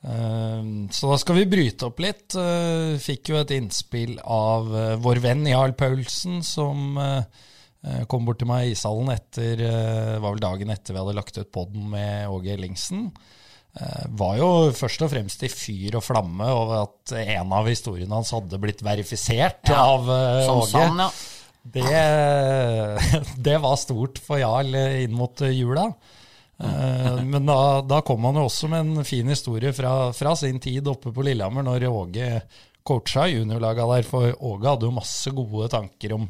[0.00, 0.62] Eh,
[0.96, 2.32] Så da skal vi bryte opp litt.
[2.38, 7.20] Uh, Fikk jo et innspill av uh, vår venn Jarl Paulsen, som eh,
[7.84, 11.16] eh, kom bort til meg i ishallen etter eh, var vel dagen etter vi hadde
[11.18, 13.10] lagt ut podden med Åge Ellingsen.
[13.78, 18.16] Eh, Var jo først og fremst i fyr og flamme over at en av historiene
[18.16, 20.70] hans hadde blitt verifisert Ja, av eh, Åge.
[20.72, 21.10] Sånn, ja.
[21.60, 21.84] Det,
[23.46, 25.86] det var stort for Jarl inn mot jula.
[26.60, 30.58] Eh, Men da, da kom han jo også med en fin historie fra, fra sin
[30.62, 32.32] tid oppe på Lillehammer, når Åge
[32.82, 34.08] coacha juniorlaga der.
[34.08, 36.26] For Åge hadde jo masse gode tanker om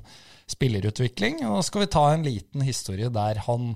[0.50, 1.40] spillerutvikling.
[1.46, 3.72] Og da skal vi ta en liten historie der han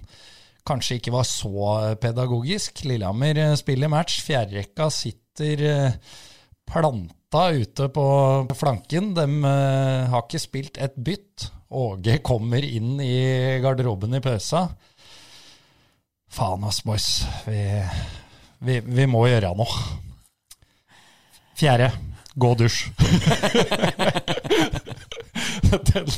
[0.67, 2.85] kanskje ikke var så pedagogisk.
[2.89, 4.21] Lillehammer eh, spiller match.
[4.25, 5.99] Fjerderekka sitter eh,
[6.71, 8.07] planta ute på
[8.57, 9.13] flanken.
[9.17, 11.51] De eh, har ikke spilt et bytt.
[11.75, 14.69] Åge kommer inn i garderoben i pausa.
[16.35, 17.09] Faen ass, boys.
[17.47, 17.61] Vi,
[18.65, 20.01] vi, vi må gjøre noe.
[21.59, 21.93] Fjerde.
[22.35, 22.89] Gå og dusj.
[25.93, 26.09] den,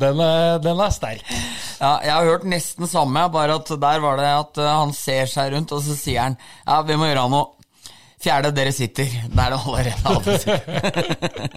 [0.00, 1.26] den, er, den er sterk.
[1.80, 5.28] Ja, jeg har hørt nesten samme, bare at der var det at eh, han ser
[5.30, 7.52] seg rundt, og så sier han ja, vi må gjøre noe.
[8.22, 9.10] Fjerde, dere sitter.
[9.28, 10.66] Det er det allerede alle sitter.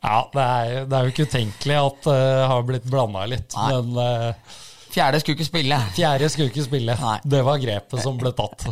[0.00, 3.66] Ja, det er, det er jo ikke utenkelig at det har blitt blanda litt, Nei.
[3.76, 4.56] men uh,
[4.90, 5.76] Fjerde skulle ikke spille.
[5.94, 6.96] fjerde skulle ikke spille.
[6.98, 7.18] Nei.
[7.36, 8.64] Det var grepet som ble tatt.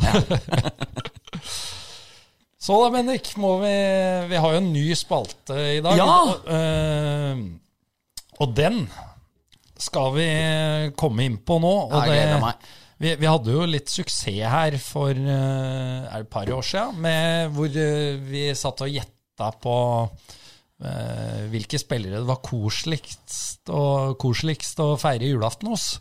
[2.69, 3.75] Så da, Bendik, vi
[4.29, 6.01] Vi har jo en ny spalte i dag.
[6.01, 6.17] Ja.
[6.57, 7.45] Eh,
[8.38, 8.85] og den
[9.79, 10.29] skal vi
[10.98, 11.74] komme inn på nå.
[11.88, 12.66] Og Jeg gleder meg.
[12.98, 17.70] vi, vi hadde jo litt suksess her for eh, et par år siden, med, hvor
[17.70, 19.77] eh, vi satt og gjetta på
[20.83, 25.92] uh, hvilke spillere det var koseligst og koseligst å feire julaften hos.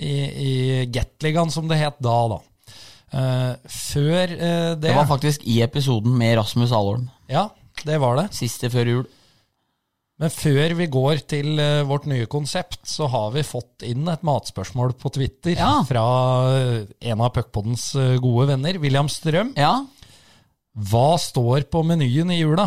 [0.00, 0.52] I, i
[0.88, 2.16] Gatligaen, som det het da.
[2.32, 2.40] da.
[3.12, 7.10] Uh, før uh, det, Det var faktisk i episoden med Rasmus Alholm.
[7.28, 7.50] Ja,
[7.84, 8.30] det var det.
[8.36, 9.06] Siste før jul.
[10.18, 14.24] Men før vi går til eh, vårt nye konsept, så har vi fått inn et
[14.26, 15.76] matspørsmål på Twitter Ja.
[15.86, 16.02] fra
[16.56, 16.80] eh,
[17.12, 19.52] en av Puckpoddens eh, gode venner, William Strøm.
[19.58, 19.76] Ja.
[20.74, 22.66] Hva står på menyen i jula?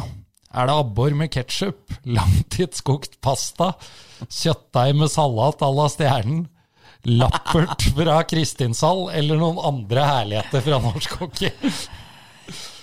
[0.51, 3.73] Er det abbor med ketsjup, langtidskokt pasta,
[4.27, 6.45] kjøttdeig med salat à la Stjernen,
[7.07, 11.51] lappert fra Kristinsall, eller noen andre herligheter fra norsk hockey?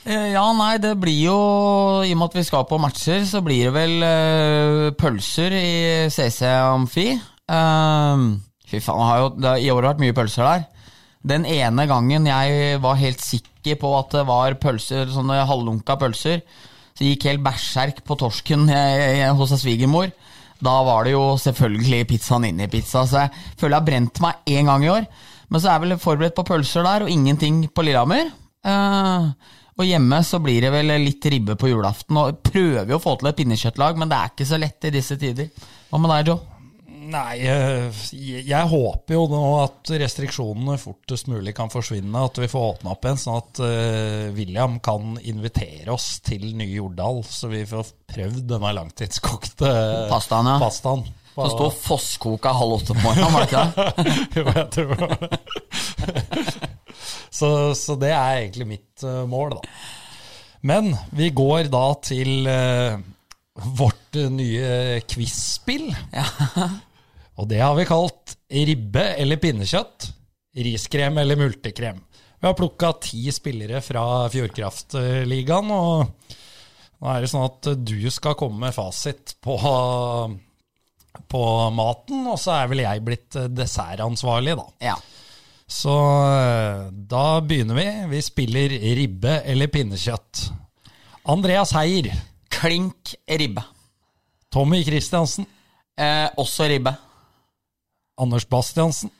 [0.08, 1.38] Eh, Ja, nei, det blir jo
[2.06, 5.68] I og med at vi skal på matcher, så blir det vel eh, pølser i
[6.12, 7.10] CC Amfi.
[7.12, 8.22] Eh,
[8.68, 10.66] fy faen, det har i år vært mye pølser der.
[11.28, 16.40] Den ene gangen jeg var helt sikker på at det var pølser, sånne halvlunka pølser,
[16.96, 20.08] så gikk helt berserk på torsken jeg, jeg, hos svigermor.
[20.64, 24.54] Da var det jo selvfølgelig pizzaen inni pizza, så jeg føler jeg har brent meg
[24.56, 25.04] én gang i år.
[25.48, 28.32] Men så er jeg vel forberedt på pølser der, og ingenting på Lillehammer.
[28.66, 29.28] Eh,
[29.78, 32.18] og hjemme så blir det vel litt ribbe på julaften.
[32.18, 34.94] Og prøver jo å få til et pinnekjøttlag, men det er ikke så lett i
[34.94, 35.50] disse tider.
[35.88, 36.54] Hva med deg, Joe?
[37.08, 42.24] Nei, eh, jeg jeg håper jo nå at restriksjonene fortest mulig kan forsvinne.
[42.26, 46.74] At vi får åpna opp igjen, sånn at eh, William kan invitere oss til nye
[46.74, 47.22] Jordal.
[47.24, 49.72] Så vi får prøvd denne langtidskokte
[50.10, 50.58] Pastaen, ja.
[50.60, 51.06] pastaen.
[51.38, 54.16] Som sto fosskoka halv åtte på morgenen, var det ikke det?
[54.40, 56.74] Jo, jeg tror det var det.
[57.30, 59.78] Så, så det er egentlig mitt eh, mål, da.
[60.68, 62.98] Men vi går da til eh,
[63.78, 65.90] vårt eh, nye quiz-spill.
[67.38, 70.08] Og det har vi kalt ribbe eller pinnekjøtt,
[70.58, 72.00] riskrem eller multekrem.
[72.38, 76.34] Vi har plukka ti spillere fra Fjordkraftligaen, og
[76.98, 79.56] nå er det sånn at du skal komme med fasit på,
[81.34, 81.42] på
[81.74, 84.66] maten, og så er vel jeg blitt dessertansvarlig, da.
[84.90, 84.96] Ja.
[85.68, 85.94] Så
[86.32, 87.88] eh, da begynner vi.
[88.14, 90.48] Vi spiller ribbe eller pinnekjøtt.
[91.28, 92.08] Andreas Heier.
[92.48, 93.62] Klink ribbe.
[94.52, 95.46] Tommy Christiansen.
[95.98, 96.94] Eh, også ribbe.
[98.18, 99.12] Anders Bastiansen.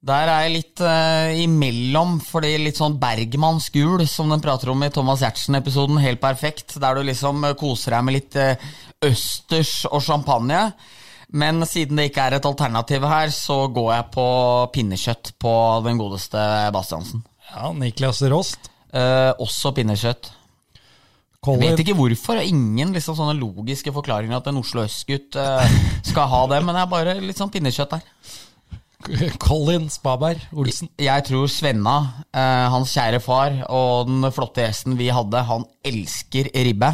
[0.00, 4.80] Der er jeg litt eh, imellom, fordi litt sånn bergmansk gul, som den prater om
[4.80, 6.78] i Thomas Giertsen-episoden, helt perfekt.
[6.80, 8.70] Der du liksom eh, koser deg med litt eh,
[9.04, 10.62] østers og champagne.
[11.30, 14.26] Men siden det ikke er et alternativ her, så går jeg på
[14.74, 15.54] pinnekjøtt på
[15.86, 16.42] den godeste
[16.74, 17.22] Bastiansen.
[17.52, 18.70] Ja, Niklas Rost.
[18.90, 20.32] Eh, også pinnekjøtt.
[21.40, 22.40] Jeg vet ikke hvorfor.
[22.42, 25.78] Ingen liksom sånne logiske forklaringer at en Oslo Øst-gutt eh,
[26.10, 28.04] skal ha det, men det er bare litt sånn pinnekjøtt der.
[29.40, 30.90] Colin Spaberg Olsen.
[31.00, 31.96] Jeg tror Svenna,
[32.34, 36.92] eh, hans kjære far, og den flotte gjesten vi hadde, han elsker ribbe.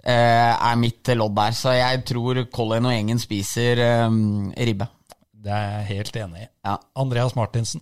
[0.00, 4.08] Eh, er mitt lodd der, så jeg tror Colin og gjengen spiser eh,
[4.64, 4.88] ribbe.
[5.40, 6.48] Det er jeg helt enig i.
[6.64, 6.78] Ja.
[7.00, 7.80] Andreas Martinsen.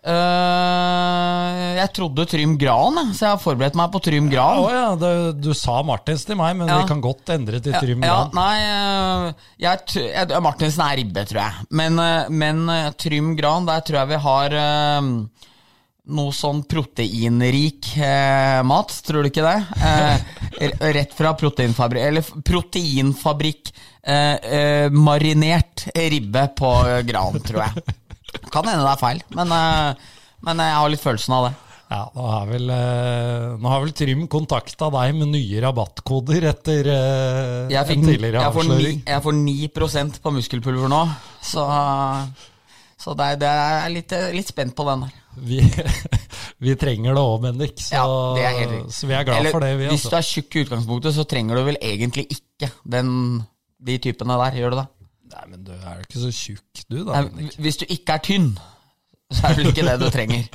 [0.00, 4.62] Uh, jeg trodde Trym Gran, så jeg har forberedt meg på Trym Gran.
[4.64, 6.78] Ja, ja, du, du sa Martins til meg, men Ja.
[6.80, 8.32] vi kan godt endre til Trym Ja, Gran.
[8.32, 11.68] nei, jeg, jeg, Martinsen er ribbe, tror jeg.
[11.82, 12.00] Men,
[12.32, 12.64] men
[13.00, 15.10] Trym Gran, der tror jeg vi har eh,
[16.10, 19.56] noe sånn proteinrik eh, mat, tror du ikke det?
[19.86, 26.74] Eh, rett fra proteinfabrikk Eller proteinfabrikk eh, eh, marinert ribbe på
[27.08, 27.96] Gran, tror jeg.
[28.52, 30.14] Kan hende det er feil, men, eh,
[30.46, 31.56] men jeg har litt følelsen av det.
[31.90, 36.86] Ja, nå har vel, eh, nå har vel Trym kontakta deg med nye rabattkoder etter
[36.86, 39.00] eh, Jeg, fikk, en tidligere jeg, får ni, avsløring.
[39.10, 41.00] jeg får 9 på muskelpulver nå,
[41.42, 41.64] så,
[42.94, 45.16] så det, det er litt, litt spent på den der.
[45.36, 45.60] Vi,
[46.64, 48.04] vi trenger det òg, Bendik, så, Ja,
[48.36, 48.94] det er helt riktig.
[48.96, 49.70] så vi er glad Eller, for det.
[49.78, 50.10] Vi, Hvis altså.
[50.10, 53.12] du er tjukk i utgangspunktet, så trenger du vel egentlig ikke den,
[53.86, 54.86] de typene der, gjør du det?
[55.30, 57.20] Nei, men du er jo ikke så tjukk, du, da.
[57.22, 58.50] Nei, hvis du ikke er tynn,
[59.30, 60.48] så er det ikke det du trenger.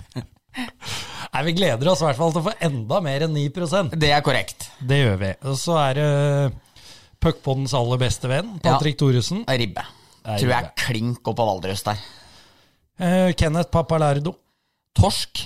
[0.60, 4.12] Nei, Vi gleder oss i hvert fall til å få enda mer enn 9% Det
[4.12, 4.70] er korrekt.
[4.84, 5.32] Det gjør vi.
[5.48, 6.10] Og så er det
[7.24, 9.46] puckpoddens aller beste venn, Patrick Thoresen.
[9.48, 9.84] Ribbe.
[10.26, 12.00] Tror jeg er klink opp av Valdres der.
[13.00, 14.36] Uh, Kenneth Papalardo.
[14.96, 15.46] Torsk.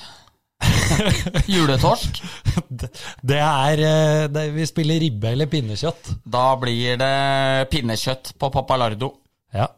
[1.53, 2.21] Juletorsk.
[2.67, 2.89] Det,
[3.23, 6.13] det er eh, det, Vi spiller ribbe eller pinnekjøtt.
[6.27, 9.13] Da blir det pinnekjøtt på Papalardo.
[9.55, 9.69] Ja.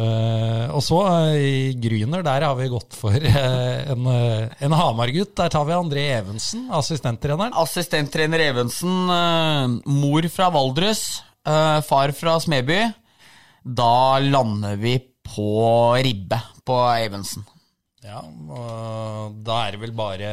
[0.00, 5.34] Uh, og så uh, i Gryner, der har vi gått for uh, en, en Hamar-gutt.
[5.36, 7.52] Der tar vi André Evensen, assistenttreneren.
[7.58, 9.10] Assistenttrener Evensen,
[9.84, 11.04] mor fra Valdres,
[11.86, 12.80] far fra Smeby.
[13.64, 15.50] Da lander vi på
[16.00, 17.44] ribbe på Evensen.
[18.10, 20.30] Ja, og da er det vel bare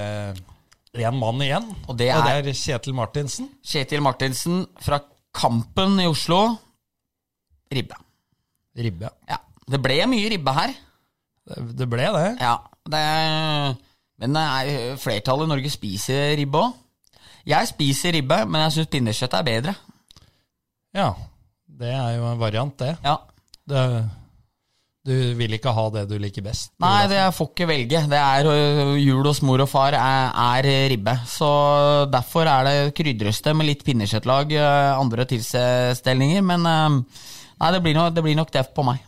[0.97, 1.67] én mann igjen.
[1.87, 3.49] Og det er- Kjetil Martinsen.
[3.63, 4.99] Kjetil Martinsen fra
[5.37, 6.57] Kampen i Oslo.
[7.71, 7.95] Ribbe.
[8.77, 9.09] Ribbe.
[9.29, 9.37] Ja.
[9.67, 10.73] Det ble mye ribbe her.
[11.47, 12.27] Det, det ble det.
[12.41, 12.55] Ja,
[12.87, 13.03] det
[14.19, 16.73] Men det er, flertallet i Norge spiser ribbe òg.
[17.45, 19.75] Jeg spiser ribbe, men jeg syns pinnekjøtt er bedre.
[20.97, 21.11] Ja,
[21.69, 22.97] det er jo en variant, det.
[23.03, 23.17] Ja.
[23.69, 23.83] det
[25.07, 26.73] du vil ikke ha det du liker best.
[26.83, 28.03] Nei, det jeg får ikke velge.
[28.11, 28.49] Det er
[28.99, 31.15] Jul hos mor og far er, er ribbe.
[31.31, 31.47] Så
[32.11, 34.51] derfor er det krydreste med litt pinnekjøttlag,
[34.99, 36.43] andre tilstelninger.
[36.51, 39.01] Men nei, det blir, nok, det blir nok det på meg.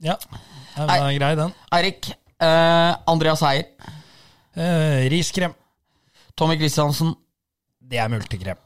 [0.00, 1.54] Ja, det den er grei, den.
[1.76, 2.12] Eirik.
[2.40, 3.68] Eh, Andreas Heier.
[4.56, 5.52] Eh, riskrem.
[6.36, 7.12] Tommy Christiansen.
[7.90, 8.56] Det er multekrem.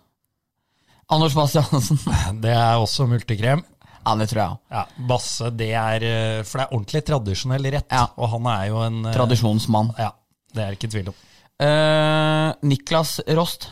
[1.11, 1.99] Anders Bastiansen.
[2.43, 3.65] Det er også multekrem.
[4.05, 4.59] Ja, det tror jeg òg.
[4.75, 7.89] Ja, Basse, det er eh, For det er ordentlig tradisjonell rett.
[7.89, 8.05] Ja.
[8.21, 9.95] Og han er jo en eh, Tradisjonsmann.
[10.01, 10.11] Ja,
[10.55, 11.19] det er ikke tvil om.
[11.65, 13.71] Eh, Niklas Rost.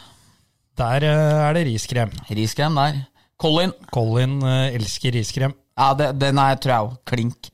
[0.80, 2.14] Der er det riskrem.
[2.32, 3.02] Riskrem der.
[3.42, 3.74] Colin.
[3.92, 5.52] Colin elsker riskrem.
[5.76, 6.96] Ja, det, den er, tror jeg òg.
[7.10, 7.50] Klink.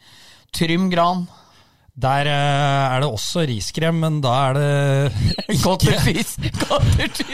[0.55, 1.27] Trym Gran.
[1.99, 6.39] Der eh, er det også riskrem, men da er det Cottage cheese.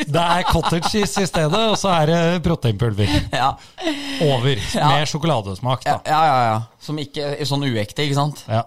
[0.09, 3.51] Det er cottage cheese i stedet, og så er det proteinpulver Ja.
[4.25, 4.55] over.
[4.57, 5.99] Med sjokoladesmak, da.
[6.09, 6.57] ja, ja, ja.
[6.81, 8.41] Som ikke er sånn uekte, ikke sant?
[8.49, 8.63] Ja.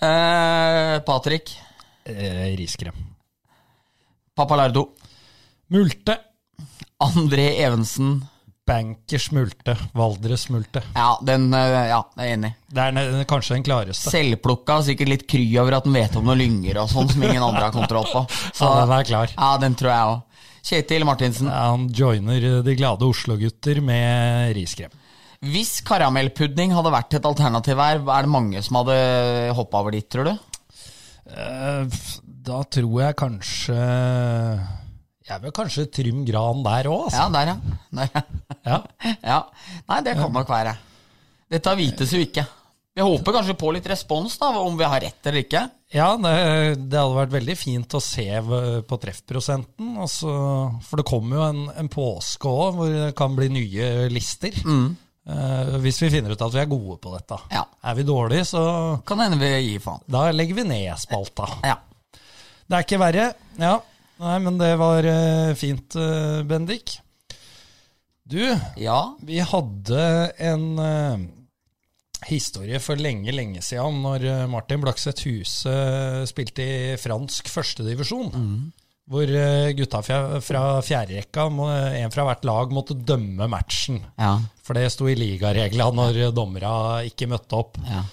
[0.00, 1.52] Eh, Patrick.
[2.08, 2.96] Eh, riskrem.
[4.36, 4.86] Papalardo.
[5.72, 6.16] Multe.
[7.02, 8.22] André Evensen.
[8.66, 9.76] Bankers multe.
[9.94, 10.82] Valdres-smulte.
[10.96, 12.50] Ja, den eh, Ja, jeg er enig.
[12.74, 14.10] Det er kanskje den klareste.
[14.10, 17.42] Selvplukka, sikkert litt kry over at den vet om noen lynger og sånn som ingen
[17.46, 18.24] andre har kontroll på.
[18.50, 19.30] Så, Ja, den er klar.
[19.36, 20.22] ja, den tror jeg òg.
[20.66, 21.46] Kjetil Martinsen.
[21.46, 24.90] Ja, han joiner de glade Oslo-gutter med riskrem.
[25.46, 28.96] Hvis karamellpudding hadde vært et alternativ her, er det mange som hadde
[29.54, 30.34] hoppa over dit, tror du?
[31.30, 32.00] Eh,
[32.46, 33.76] Da tror jeg kanskje
[35.26, 37.24] Jeg er vel kanskje Trym Gran der òg, altså.
[37.24, 37.78] Ja, der, ja.
[37.98, 38.20] Der, ja.
[38.66, 38.76] Ja.
[39.32, 39.40] ja.
[39.90, 40.76] Nei, det kan nok være.
[41.50, 42.44] Dette vites jo ikke.
[42.96, 45.60] Vi håper kanskje på litt respons, da, om vi har rett eller ikke.
[45.92, 46.30] Ja, det,
[46.88, 48.24] det hadde vært veldig fint å se
[48.88, 49.90] på treffprosenten.
[50.00, 50.30] Altså,
[50.86, 54.56] for det kommer jo en, en påske òg, hvor det kan bli nye lister.
[54.64, 54.86] Mm.
[55.26, 57.40] Uh, hvis vi finner ut at vi er gode på dette.
[57.50, 57.64] Ja.
[57.82, 58.62] Er vi dårlige, så
[59.06, 60.06] Kan hende vi gir faen.
[60.06, 61.50] da legger vi ned spalta.
[61.66, 61.76] Ja.
[62.66, 63.28] Det er ikke verre.
[63.58, 63.74] Ja,
[64.22, 66.98] nei, men det var eh, fint, uh, Bendik.
[68.26, 68.42] Du,
[68.76, 69.16] ja.
[69.22, 70.06] vi hadde
[70.42, 71.26] en eh,
[72.26, 75.74] historie for lenge, lenge siden når eh, Martin Blakseth Huse
[76.26, 78.34] spilte i fransk førstedivisjon.
[79.06, 81.46] Hvor eh, gutta fra, fra fjerderekka,
[82.02, 84.02] en fra hvert lag, måtte dømme matchen.
[84.18, 84.34] Ja.
[84.66, 87.78] For det sto i ligareglene når dommera ikke møtte opp.
[87.86, 88.06] ja.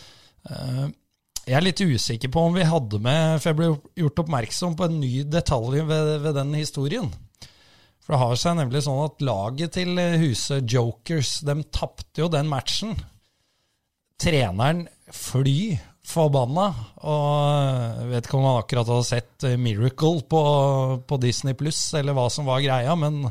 [1.43, 3.69] Eh, Jeg er litt usikker på om vi hadde med For jeg ble
[3.99, 7.11] gjort oppmerksom på en ny detalj ved, ved den historien.
[8.03, 12.49] For det har seg nemlig sånn at laget til huset Jokers, de tapte jo den
[12.51, 12.97] matchen.
[14.19, 16.65] Treneren fly forbanna,
[17.07, 20.41] og jeg vet ikke om han akkurat hadde sett eh, Miracle på,
[21.07, 23.21] på Disney Pluss, eller hva som var greia, men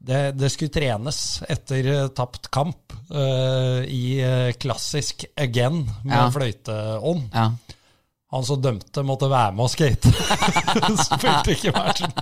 [0.00, 1.18] det, det skulle trenes
[1.52, 6.30] etter eh, tapt kamp uh, i eh, klassisk again med Ja.
[6.34, 7.28] fløyteånd.
[7.36, 7.50] ja.
[8.30, 10.06] Han som dømte, måtte være med og skate.
[11.08, 12.12] Spilte ikke matchen.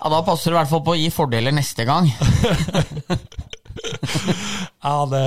[0.00, 2.08] Ja, Da passer det i hvert fall på å gi fordeler neste gang.
[4.82, 5.22] Ja, det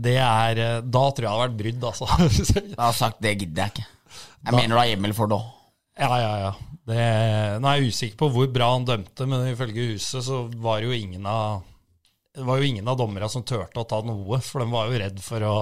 [0.00, 2.08] Det er Da tror jeg det hadde vært brudd, altså.
[2.56, 3.86] Jeg har sagt det gidder jeg ikke.
[4.42, 5.46] Jeg mener du har hjemmel for det òg.
[5.98, 6.52] Ja, ja, ja.
[6.88, 7.02] Det,
[7.62, 10.88] nå er jeg usikker på hvor bra han dømte, men ifølge huset så var det
[10.90, 11.60] jo ingen av
[12.32, 15.00] det var jo ingen av dommerne som turte å ta noe, for de var jo
[15.02, 15.56] redd for å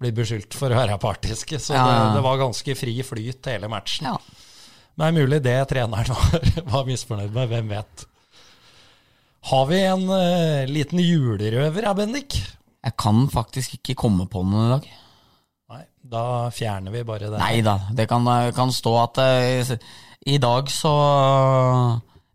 [0.00, 1.58] bli beskyldt for å være partiske.
[1.60, 1.82] Så Ja.
[1.84, 4.08] det, det var ganske fri flyt hele matchen.
[4.08, 4.14] Ja.
[4.96, 8.06] Men det er mulig det treneren var, var misfornøyd med, hvem vet.
[9.50, 12.38] Har vi en uh, liten julerøver, her, Bendik?
[12.80, 14.88] Jeg kan faktisk ikke komme på noen i dag.
[16.00, 17.38] Da fjerner vi bare det.
[17.40, 18.24] Nei da, det kan,
[18.56, 19.74] kan stå at uh,
[20.28, 20.92] i dag så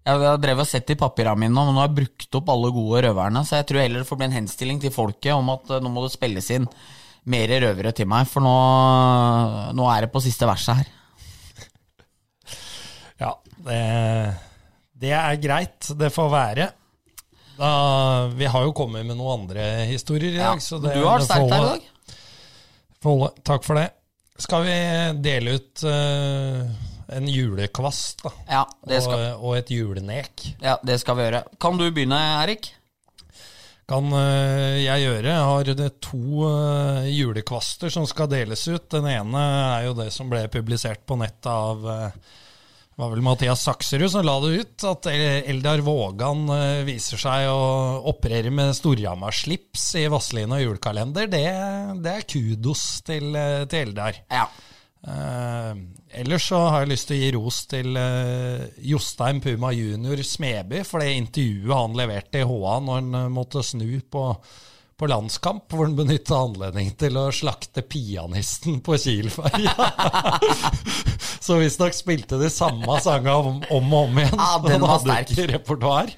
[0.06, 2.70] Jeg har drevet og sett i papirene mine, og nå har jeg brukt opp alle
[2.74, 5.74] gode røverne, så jeg tror heller det får bli en henstilling til folket om at
[5.74, 6.68] eh, nå må det spilles inn
[7.34, 8.54] mer røvere til meg, for nå,
[9.74, 10.94] nå er det på siste verset her.
[13.16, 13.30] Ja,
[13.64, 13.82] det,
[15.00, 15.88] det er greit.
[15.96, 16.66] Det får være.
[17.56, 17.70] Da,
[18.36, 20.60] vi har jo kommet med noen andre historier i dag.
[20.60, 21.86] så det, du har sterkt her i dag.
[23.06, 23.30] Får.
[23.46, 23.90] Takk for det.
[24.42, 24.78] Skal vi
[25.24, 26.66] dele ut uh,
[27.16, 30.50] en julekvast da, Ja, det skal, og, og et julenek?
[30.60, 31.46] ja, det skal vi gjøre.
[31.62, 32.74] Kan du begynne, Erik?
[33.88, 35.30] Kan uh, jeg gjøre.
[35.30, 38.90] Jeg har det to uh, julekvaster som skal deles ut.
[38.92, 39.46] Den ene
[39.78, 41.86] er jo det som ble publisert på nettet av
[42.96, 47.50] det var vel Mathias Sakserud som la det ut, at Eldar Vågan eh, viser seg
[47.52, 47.66] å
[48.08, 51.28] operere med Storhamar-slips i Vazelina julekalender.
[51.28, 51.44] Det,
[52.00, 54.22] det er kudos til, eh, til Eldar.
[54.32, 54.46] Ja.
[55.08, 55.74] Eh,
[56.22, 60.24] ellers så har jeg lyst til å gi ros til eh, Jostein Puma jr.
[60.26, 64.24] Smeby for det intervjuet han leverte i HA når han eh, måtte snu på,
[64.96, 69.76] på landskamp, hvor han benytta anledningen til å slakte pianisten på Kiel-ferja.
[71.46, 74.40] så visstnok spilte de samme sanga om, om og om igjen.
[74.40, 75.32] Ja, den var sterk.
[75.36, 76.16] ikke repertoar.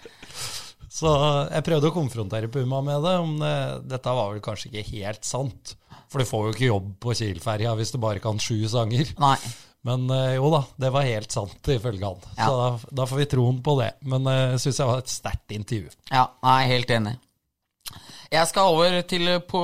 [0.98, 1.12] Så
[1.52, 3.14] jeg prøvde å konfrontere Puma med det.
[3.22, 3.54] Om det,
[3.92, 5.76] dette var vel kanskje ikke helt sant.
[6.08, 9.12] For du får jo ikke jobb på Kiel-ferja hvis du bare kan sju sanger.
[9.22, 9.36] Nei.
[9.88, 12.24] Men eh, jo da, det var helt sant ifølge han.
[12.40, 12.48] Ja.
[12.48, 13.92] Så da, da får vi troen på det.
[14.10, 15.94] Men jeg syns jeg var et sterkt intervju.
[16.10, 17.18] Ja, jeg er helt enig.
[18.28, 19.62] Jeg skal over til po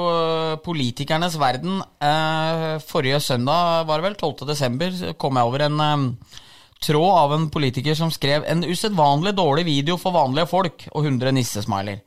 [0.64, 1.82] politikernes verden.
[2.00, 4.48] Eh, forrige søndag, var det vel, 12.
[4.48, 6.38] desember, kom jeg over en eh,
[6.80, 11.36] tråd av en politiker som skrev en usedvanlig dårlig video for vanlige folk, og 100
[11.36, 12.00] nissesmiler.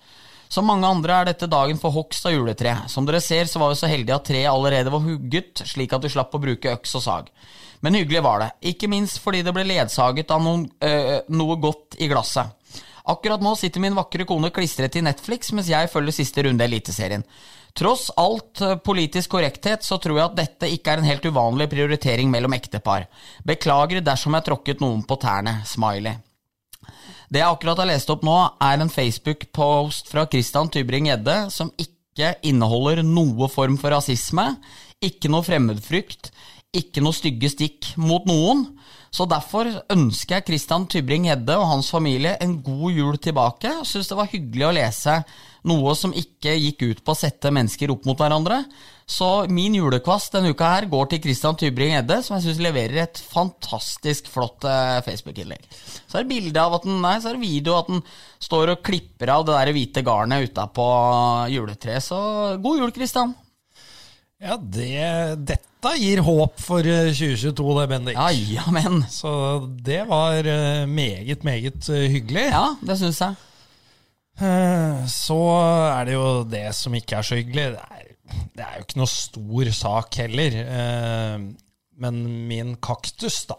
[0.49, 2.73] Som mange andre er dette dagen for hogst av juletre.
[2.89, 6.07] Som dere ser, så var vi så heldige at treet allerede var hugget, slik at
[6.07, 7.33] du slapp å bruke øks og sag.
[7.85, 11.99] Men hyggelig var det, ikke minst fordi det ble ledsaget av noen, øh, noe godt
[12.01, 12.55] i glasset.
[13.07, 17.23] Akkurat nå sitter min vakre kone klistret til Netflix, mens jeg følger siste runde Eliteserien.
[17.77, 21.69] Tross alt eh, politisk korrekthet, så tror jeg at dette ikke er en helt uvanlig
[21.71, 23.05] prioritering mellom ektepar.
[23.47, 25.61] Beklager dersom jeg tråkket noen på tærne.
[25.69, 26.17] Smiley.
[27.29, 32.37] Det jeg akkurat har lest opp nå, er en Facebook-post fra Christian Tybring-Gjedde som ikke
[32.47, 34.55] inneholder noe form for rasisme,
[35.05, 36.31] ikke noe fremmedfrykt,
[36.77, 38.65] ikke noe stygge stikk mot noen.
[39.17, 43.71] Så derfor ønsker jeg Christian Tybring-Gjedde og hans familie en god jul tilbake.
[43.79, 45.15] Jeg syns det var hyggelig å lese
[45.67, 48.61] noe som ikke gikk ut på å sette mennesker opp mot hverandre.
[49.09, 53.23] Så min julekvast denne uka her går til Christian Tybring-Gjedde, som jeg syns leverer et
[53.33, 55.65] fantastisk flott eh, Facebook-innlegg.
[56.05, 58.05] Så er det bilde av at den, nei, så er det video at den
[58.43, 60.87] står og klipper av det der hvite garnet utapå
[61.55, 62.05] juletreet.
[62.05, 62.21] Så
[62.61, 63.33] god jul, Christian.
[64.43, 68.17] Ja, det, dette gir håp for eh, 2022, det, Bendik.
[68.19, 68.29] Ja,
[68.59, 69.03] jamen.
[69.13, 69.31] Så
[69.87, 72.49] det var eh, meget, meget eh, hyggelig.
[72.53, 73.37] Ja, det syns jeg.
[74.41, 75.39] Eh, Så
[75.93, 77.69] er det jo det som ikke er så hyggelig.
[77.77, 78.11] Det er,
[78.57, 80.59] det er jo ikke noe stor sak heller.
[80.65, 81.39] Eh,
[81.97, 82.19] Men
[82.51, 83.55] min kaktus, da,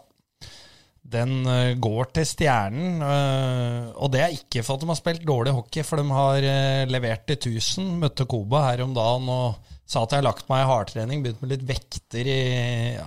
[1.08, 3.00] den eh, går til Stjernen.
[3.02, 6.46] eh, Og det er ikke for at de har spilt dårlig hockey, for de har
[6.46, 7.96] eh, levert til 1000.
[8.04, 9.56] Møtte Koba her om dagen og
[9.88, 11.22] sa at jeg har lagt meg i hardtrening.
[11.24, 12.40] Begynt med litt vekter i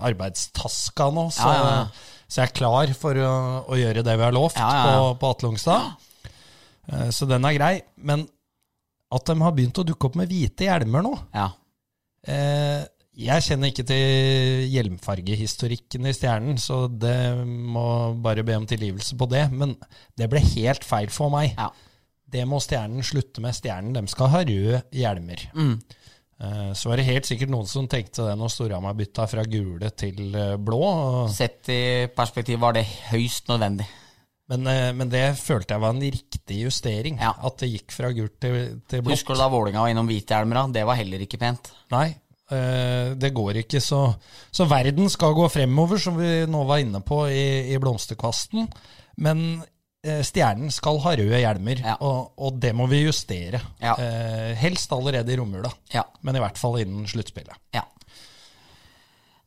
[0.01, 1.27] arbeidstaska nå.
[1.35, 3.33] Så, Ja, ja, så jeg er klar for å,
[3.69, 5.91] å gjøre det vi har lovt Ja, på, på Atle Ongstad.
[6.89, 7.73] Eh, Så den er grei.
[8.01, 8.25] Men
[9.11, 11.49] at de har begynt å dukke opp med hvite hjelmer nå Ja.
[12.25, 12.81] eh,
[13.21, 19.27] Jeg kjenner ikke til hjelmfargehistorikken i Stjernen, så det må bare be om tilgivelse på
[19.29, 19.43] det.
[19.51, 19.75] Men
[20.17, 21.53] det ble helt feil for meg.
[21.57, 21.69] ja.
[22.31, 23.51] Det må Stjernen slutte med.
[23.57, 25.41] Stjernen de skal ha røde hjelmer.
[25.51, 25.73] Mm.
[26.41, 29.91] Eh, Så var det helt sikkert noen som tenkte det når Storhamar bytta fra gule
[29.93, 30.81] til eh, blå.
[31.33, 31.81] Sett i
[32.15, 33.85] perspektiv var det høyst nødvendig.
[34.51, 37.19] Men, eh, men det følte jeg var en riktig justering.
[37.21, 37.35] Ja.
[37.45, 38.57] At det gikk fra gult til,
[38.89, 39.19] til blått.
[39.19, 40.65] Husker du da Vålinga var innom hvithjelmera?
[40.73, 41.71] Det var heller ikke pent.
[41.93, 42.09] Nei,
[42.51, 44.01] det går ikke så
[44.51, 48.65] Så verden skal gå fremover, som vi nå var inne på i, i Blomsterkvasten.
[49.23, 49.61] Men
[50.25, 51.95] stjernen skal ha røde hjelmer, Ja.
[52.01, 53.59] og, og det må vi justere.
[53.81, 53.93] Ja.
[54.01, 56.03] Eh, helst allerede i romjula, Ja.
[56.21, 57.53] men i hvert fall innen sluttspillet.
[57.73, 57.83] Ja.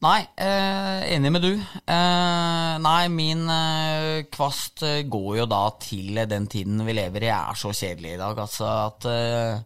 [0.04, 1.52] Nei, eh, enig med du.
[1.56, 7.30] Eh, nei, min eh, kvast eh, går jo da til den tiden vi lever i.
[7.30, 8.36] Jeg er så kjedelig i dag.
[8.44, 9.62] Altså at, eh,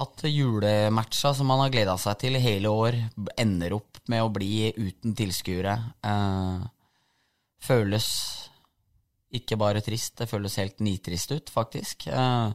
[0.00, 2.96] at julematcha som man har gleda seg til hele år,
[3.36, 5.76] ender opp med å bli uten tilskuere.
[6.08, 6.64] Eh,
[7.68, 8.08] føles
[9.34, 12.06] ikke bare trist, det føles helt nitrist ut, faktisk.
[12.06, 12.52] Eh,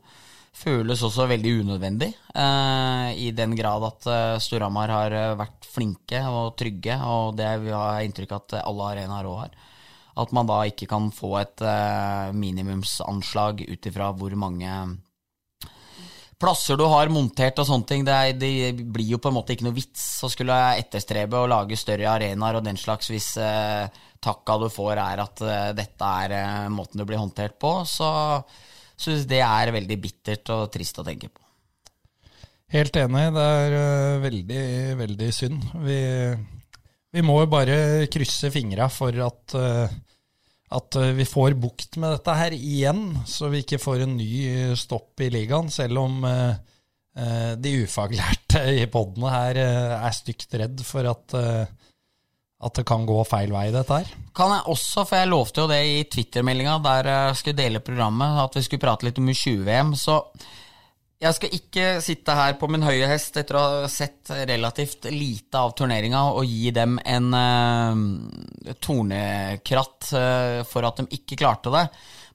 [0.62, 6.56] føles også veldig unødvendig, eh, i den grad at eh, Storhamar har vært flinke og
[6.60, 9.54] trygge, og det vi har inntrykk av at alle arenaer òg har.
[10.22, 11.62] At man da ikke kan få et
[12.36, 14.68] minimumsanslag ut ifra hvor mange
[16.36, 18.04] plasser du har montert og sånne ting.
[18.04, 21.48] Det, er, det blir jo på en måte ikke noe vits å skulle etterstrebe å
[21.48, 23.38] lage større arenaer og den slags hvis
[24.22, 27.82] takka du får er at eh, dette er eh, måten du blir håndtert på.
[27.90, 28.08] Så
[29.02, 31.42] syns det er veldig bittert og trist å tenke på.
[32.72, 34.64] Helt enig, det er eh, veldig,
[35.02, 35.68] veldig synd.
[35.84, 36.00] Vi,
[37.12, 39.58] vi må jo bare krysse fingra for at,
[40.72, 44.32] at vi får bukt med dette her igjen, så vi ikke får en ny
[44.80, 46.22] stopp i ligaen, selv om
[47.12, 51.36] de ufaglærte i podene her er stygt redd for at,
[52.62, 54.10] at det kan gå feil vei, dette her.
[54.38, 58.42] Kan jeg også, for jeg lovte jo det i Twitter-meldinga der jeg skulle dele programmet,
[58.46, 60.22] at vi skulle prate litt om U20-VM, så
[61.22, 65.60] jeg skal ikke sitte her på min høye hest etter å ha sett relativt lite
[65.60, 71.86] av turneringa og gi dem en uh, tornekratt uh, for at de ikke klarte det.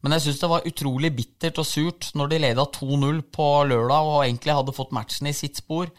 [0.07, 4.13] Men jeg syns det var utrolig bittert og surt når de leda 2-0 på lørdag
[4.13, 5.91] og egentlig hadde fått matchen i sitt spor.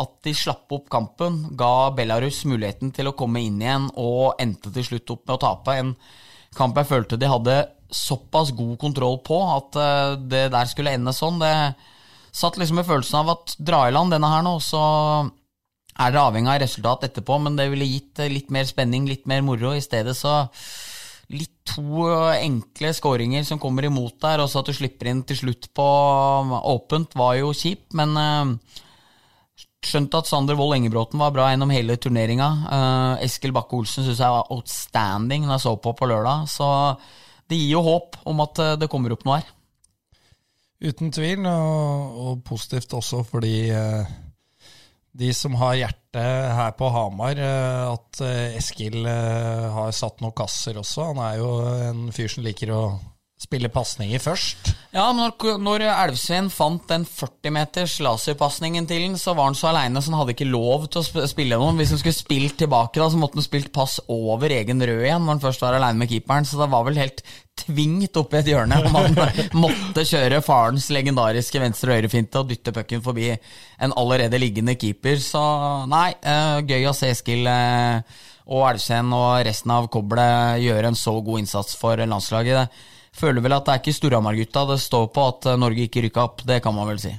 [0.00, 4.72] At de slapp opp kampen, ga Belarus muligheten til å komme inn igjen og endte
[4.72, 5.74] til slutt opp med å tape.
[5.76, 5.94] En
[6.56, 7.56] kamp jeg følte de hadde
[7.92, 11.42] såpass god kontroll på at eh, det der skulle ende sånn.
[11.42, 11.52] Det
[12.32, 14.80] satt liksom med følelsen av at dra i land denne her nå, så
[16.00, 19.28] er det avhengig av resultat etterpå, men det ville gitt eh, litt mer spenning, litt
[19.28, 19.74] mer moro.
[19.76, 20.46] I stedet så
[21.32, 25.38] litt to enkle skåringer som kommer imot der, og så at du slipper inn til
[25.44, 25.84] slutt på
[26.72, 28.16] åpent, var jo kjipt, men
[29.82, 32.48] Skjønte at Sander Wold Engebråten var bra gjennom hele turneringa.
[32.70, 36.46] Uh, Eskil Bakke Olsen syns jeg var outstanding når jeg så på på lørdag.
[36.52, 36.68] Så
[37.50, 39.48] det gir jo håp om at eh, det kommer opp noe her.
[40.82, 44.06] Uten tvil, og, og positivt også fordi uh,
[45.18, 48.22] de som har hjertet her på Hamar, uh, at
[48.62, 51.10] Eskil har satt noen kasser også.
[51.10, 51.50] Han er jo
[51.90, 52.84] en fyr som liker å
[53.42, 54.70] spille pasninger først.
[54.94, 59.70] Ja, men når, når Elvsveen fant den 40-meters laserpasningen til den, så var han så
[59.70, 61.78] aleine så han hadde ikke lov til å spille noen.
[61.80, 65.24] Hvis han skulle spilt tilbake, da, så måtte han spilt pass over egen rød igjen
[65.24, 66.46] når han først var aleine med keeperen.
[66.48, 67.24] Så det var vel helt
[67.62, 69.18] tvingt oppi et hjørne om han
[69.64, 75.18] måtte kjøre farens legendariske venstre- og høyrefinte og dytte pucken forbi en allerede liggende keeper.
[75.22, 75.42] Så
[75.90, 78.22] nei, eh, gøy å se Eskil eh,
[78.52, 82.82] og Elvsveen og resten av koblet gjøre en så god innsats for landslaget.
[83.12, 86.24] Føler vel at det er ikke Storhamar-gutta det står på at eh, Norge ikke rykka
[86.24, 86.46] opp.
[86.48, 87.12] Det kan man vel si.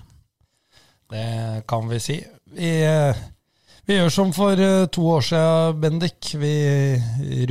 [1.14, 1.28] Det
[1.70, 2.18] kan vi si.
[2.54, 3.22] Vi, eh,
[3.86, 6.34] vi gjør som for eh, to år siden, Bendik.
[6.42, 6.56] Vi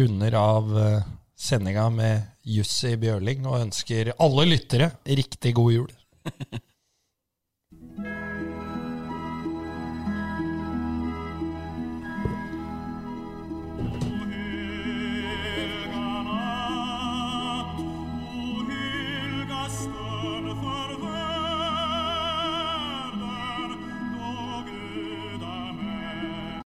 [0.00, 0.74] runder av
[1.38, 5.90] sendinga med Jussi Bjørling og ønsker alle lyttere riktig god jul.